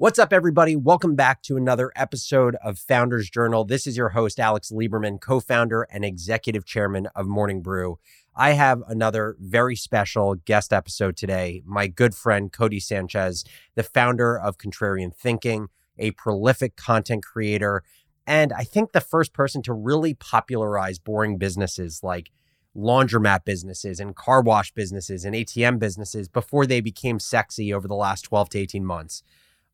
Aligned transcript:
What's 0.00 0.20
up, 0.20 0.32
everybody? 0.32 0.76
Welcome 0.76 1.16
back 1.16 1.42
to 1.42 1.56
another 1.56 1.90
episode 1.96 2.54
of 2.62 2.78
Founders 2.78 3.28
Journal. 3.28 3.64
This 3.64 3.84
is 3.84 3.96
your 3.96 4.10
host, 4.10 4.38
Alex 4.38 4.70
Lieberman, 4.70 5.20
co 5.20 5.40
founder 5.40 5.88
and 5.90 6.04
executive 6.04 6.64
chairman 6.64 7.08
of 7.16 7.26
Morning 7.26 7.62
Brew. 7.62 7.98
I 8.32 8.52
have 8.52 8.80
another 8.86 9.34
very 9.40 9.74
special 9.74 10.36
guest 10.36 10.72
episode 10.72 11.16
today. 11.16 11.64
My 11.66 11.88
good 11.88 12.14
friend, 12.14 12.52
Codie 12.52 12.80
Sanchez, 12.80 13.44
the 13.74 13.82
founder 13.82 14.38
of 14.38 14.56
Contrarian 14.56 15.12
Thinking, 15.12 15.66
a 15.98 16.12
prolific 16.12 16.76
content 16.76 17.24
creator, 17.24 17.82
and 18.24 18.52
I 18.52 18.62
think 18.62 18.92
the 18.92 19.00
first 19.00 19.32
person 19.32 19.62
to 19.62 19.72
really 19.72 20.14
popularize 20.14 21.00
boring 21.00 21.38
businesses 21.38 22.04
like 22.04 22.30
laundromat 22.76 23.44
businesses 23.44 23.98
and 23.98 24.14
car 24.14 24.42
wash 24.42 24.70
businesses 24.70 25.24
and 25.24 25.34
ATM 25.34 25.80
businesses 25.80 26.28
before 26.28 26.66
they 26.66 26.80
became 26.80 27.18
sexy 27.18 27.74
over 27.74 27.88
the 27.88 27.96
last 27.96 28.22
12 28.22 28.50
to 28.50 28.58
18 28.60 28.84
months. 28.84 29.24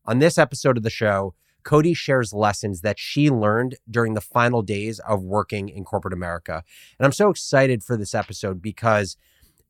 On 0.07 0.19
this 0.19 0.37
episode 0.37 0.77
of 0.77 0.83
the 0.83 0.89
show, 0.91 1.33
Codie 1.63 1.95
shares 1.95 2.31
lessons 2.31 2.81
that 2.81 2.99
she 2.99 3.31
learned 3.31 3.75
during 3.89 4.13
the 4.13 4.21
final 4.21 4.61
days 4.61 4.99
of 4.99 5.23
working 5.23 5.67
in 5.67 5.83
corporate 5.83 6.13
America. 6.13 6.63
And 6.99 7.05
I'm 7.05 7.11
so 7.11 7.31
excited 7.31 7.83
for 7.83 7.97
this 7.97 8.13
episode 8.13 8.61
because 8.61 9.17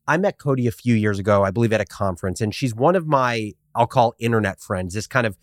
I 0.06 0.18
met 0.18 0.38
Codie 0.38 0.68
a 0.68 0.72
few 0.72 0.94
years 0.94 1.18
ago, 1.18 1.42
I 1.42 1.50
believe 1.50 1.72
at 1.72 1.80
a 1.80 1.86
conference, 1.86 2.42
and 2.42 2.54
she's 2.54 2.74
one 2.74 2.96
of 2.96 3.06
my, 3.06 3.52
I'll 3.74 3.86
call 3.86 4.14
internet 4.18 4.60
friends, 4.60 4.92
this 4.92 5.06
kind 5.06 5.26
of 5.26 5.38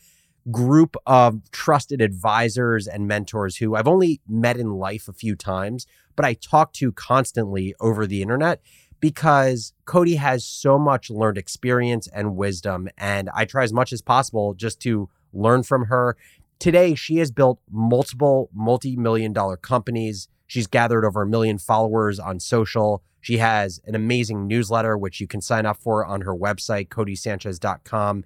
group 0.52 0.96
of 1.08 1.50
trusted 1.52 2.02
advisors 2.02 2.88
and 2.88 3.08
mentors 3.08 3.58
who 3.58 3.76
I've 3.76 3.88
only 3.88 4.22
met 4.28 4.58
in 4.58 4.74
life 4.74 5.08
a 5.08 5.14
few 5.14 5.36
times, 5.36 5.88
but 6.16 6.26
I 6.26 6.36
talk 6.36 6.72
to 6.74 6.92
constantly 6.92 7.74
over 7.80 8.06
the 8.06 8.22
internet 8.22 8.62
because 9.04 9.74
Codie 9.86 10.16
has 10.16 10.46
so 10.46 10.80
much 10.80 11.10
learned 11.10 11.38
experience 11.38 12.08
and 12.08 12.38
wisdom. 12.38 12.88
And 12.98 13.30
I 13.36 13.44
try 13.44 13.66
as 13.66 13.74
much 13.74 13.92
as 13.92 14.02
possible 14.02 14.54
just 14.54 14.80
to 14.84 15.10
learn 15.34 15.64
from 15.64 15.88
her. 15.88 16.16
Today, 16.58 16.96
she 16.96 17.18
has 17.18 17.30
built 17.30 17.60
multiple 17.70 18.50
multi 18.54 18.96
million 18.96 19.34
dollar 19.34 19.58
companies. 19.58 20.30
She's 20.48 20.68
gathered 20.68 21.04
over 21.04 21.24
a 21.24 21.28
million 21.28 21.58
followers 21.58 22.18
on 22.18 22.40
social. 22.40 23.04
She 23.20 23.40
has 23.40 23.82
an 23.86 23.94
amazing 23.94 24.48
newsletter, 24.48 24.98
which 24.98 25.20
you 25.20 25.28
can 25.28 25.42
sign 25.42 25.66
up 25.66 25.76
for 25.76 26.06
on 26.06 26.22
her 26.22 26.34
website, 26.34 26.88
codiesanchez.com. 26.88 28.24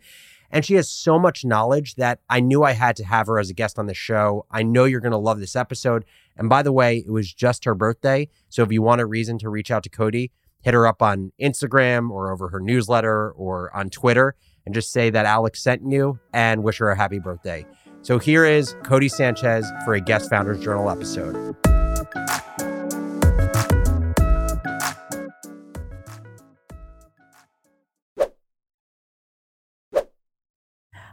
And 0.52 0.64
she 0.64 0.76
has 0.76 0.88
so 0.88 1.18
much 1.18 1.44
knowledge 1.44 1.96
that 1.96 2.20
I 2.30 2.40
knew 2.40 2.62
I 2.62 2.74
had 2.74 2.96
to 2.98 3.04
have 3.04 3.26
her 3.26 3.40
as 3.40 3.50
a 3.50 3.56
guest 3.56 3.80
on 3.80 3.88
the 3.88 3.96
show. 3.96 4.46
I 4.52 4.62
know 4.62 4.86
you're 4.86 5.02
going 5.02 5.10
to 5.12 5.18
love 5.18 5.40
this 5.40 5.56
episode. 5.56 6.06
And 6.38 6.50
by 6.50 6.62
the 6.62 6.72
way, 6.72 7.00
it 7.00 7.10
was 7.10 7.34
just 7.34 7.66
her 7.66 7.74
birthday. 7.74 8.30
So 8.50 8.62
if 8.62 8.72
you 8.72 8.84
want 8.84 9.02
a 9.02 9.08
reason 9.08 9.40
to 9.40 9.50
reach 9.50 9.72
out 9.72 9.82
to 9.82 9.90
Codie, 9.90 10.30
hit 10.68 10.74
her 10.74 10.86
up 10.86 11.02
on 11.02 11.32
Instagram 11.42 12.12
or 12.12 12.30
over 12.30 12.50
her 12.50 12.60
newsletter 12.60 13.32
or 13.32 13.74
on 13.74 13.90
Twitter 13.90 14.36
and 14.66 14.76
just 14.76 14.92
say 14.92 15.10
that 15.10 15.26
Alex 15.26 15.64
sent 15.64 15.82
you 15.90 16.20
and 16.34 16.62
wish 16.62 16.80
her 16.80 16.90
a 16.90 16.96
happy 16.98 17.20
birthday. 17.20 17.66
So 18.02 18.20
here 18.20 18.44
is 18.44 18.74
Codie 18.84 19.10
Sanchez 19.10 19.66
for 19.86 19.94
a 19.94 20.02
Guest 20.02 20.30
Founders 20.30 20.62
Journal 20.62 20.90
episode. 20.90 21.56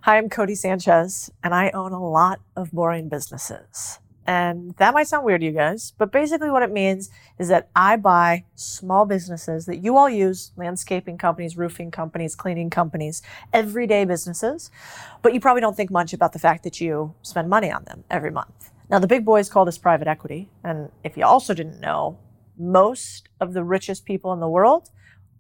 Hi, 0.03 0.19
I'm 0.19 0.29
Codie 0.29 0.59
Sanchez, 0.59 1.31
and 1.45 1.55
I 1.55 1.71
own 1.71 1.93
a 1.93 2.05
lot 2.05 2.41
of 2.57 2.73
boring 2.73 3.09
businesses. 3.09 4.01
And 4.27 4.75
that 4.77 4.95
might 4.95 5.07
sound 5.07 5.25
weird 5.25 5.43
to 5.43 5.47
you 5.47 5.53
guys, 5.53 5.93
but 5.99 6.11
basically 6.11 6.51
what 6.51 6.63
it 6.63 6.73
means 6.73 7.11
is 7.39 7.49
that 7.49 7.69
I 7.77 7.97
buy 7.97 8.45
small 8.55 9.05
businesses 9.05 9.67
that 9.67 9.85
you 9.85 9.99
all 9.99 10.09
use, 10.09 10.53
landscaping 10.57 11.19
companies, 11.19 11.59
roofing 11.59 11.91
companies, 11.91 12.35
cleaning 12.35 12.71
companies, 12.71 13.21
everyday 13.53 14.05
businesses, 14.07 14.71
but 15.21 15.35
you 15.35 15.41
probably 15.41 15.61
don't 15.61 15.77
think 15.77 15.91
much 15.91 16.15
about 16.15 16.33
the 16.33 16.39
fact 16.39 16.65
that 16.65 16.81
you 16.81 17.15
spend 17.23 17.51
money 17.51 17.71
on 17.71 17.85
them 17.85 18.05
every 18.11 18.31
month. 18.31 18.71
Now, 18.89 18.99
the 18.99 19.07
big 19.07 19.25
boys 19.25 19.49
call 19.49 19.65
this 19.65 19.79
private 19.79 20.09
equity. 20.09 20.51
And 20.63 20.91
if 21.03 21.17
you 21.17 21.25
also 21.25 21.55
didn't 21.55 21.81
know, 21.81 22.19
most 22.57 23.29
of 23.41 23.53
the 23.53 23.65
richest 23.65 24.05
people 24.05 24.33
in 24.33 24.41
the 24.41 24.49
world 24.49 24.91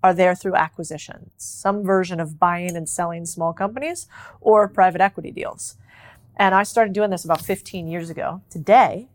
are 0.02 0.12
there 0.12 0.34
through 0.34 0.54
acquisitions, 0.54 1.30
some 1.38 1.82
version 1.82 2.20
of 2.20 2.38
buying 2.38 2.76
and 2.76 2.88
selling 2.88 3.24
small 3.24 3.52
companies 3.54 4.06
or 4.40 4.68
private 4.68 5.00
equity 5.00 5.30
deals. 5.30 5.76
And 6.36 6.54
I 6.54 6.64
started 6.64 6.92
doing 6.92 7.10
this 7.10 7.24
about 7.24 7.40
15 7.40 7.86
years 7.86 8.10
ago. 8.10 8.42
Today, 8.50 9.08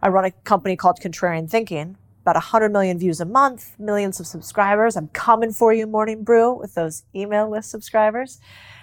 I 0.00 0.08
run 0.08 0.24
a 0.24 0.30
company 0.30 0.76
called 0.76 1.00
Contrarian 1.00 1.50
Thinking, 1.50 1.96
about 2.22 2.36
100 2.36 2.70
million 2.70 2.98
views 2.98 3.20
a 3.20 3.24
month, 3.24 3.74
millions 3.80 4.20
of 4.20 4.26
subscribers. 4.26 4.96
I'm 4.96 5.08
coming 5.08 5.52
for 5.52 5.72
you, 5.72 5.86
Morning 5.86 6.22
Brew, 6.22 6.52
with 6.52 6.74
those 6.74 7.02
email 7.14 7.50
list 7.50 7.70
subscribers. 7.70 8.38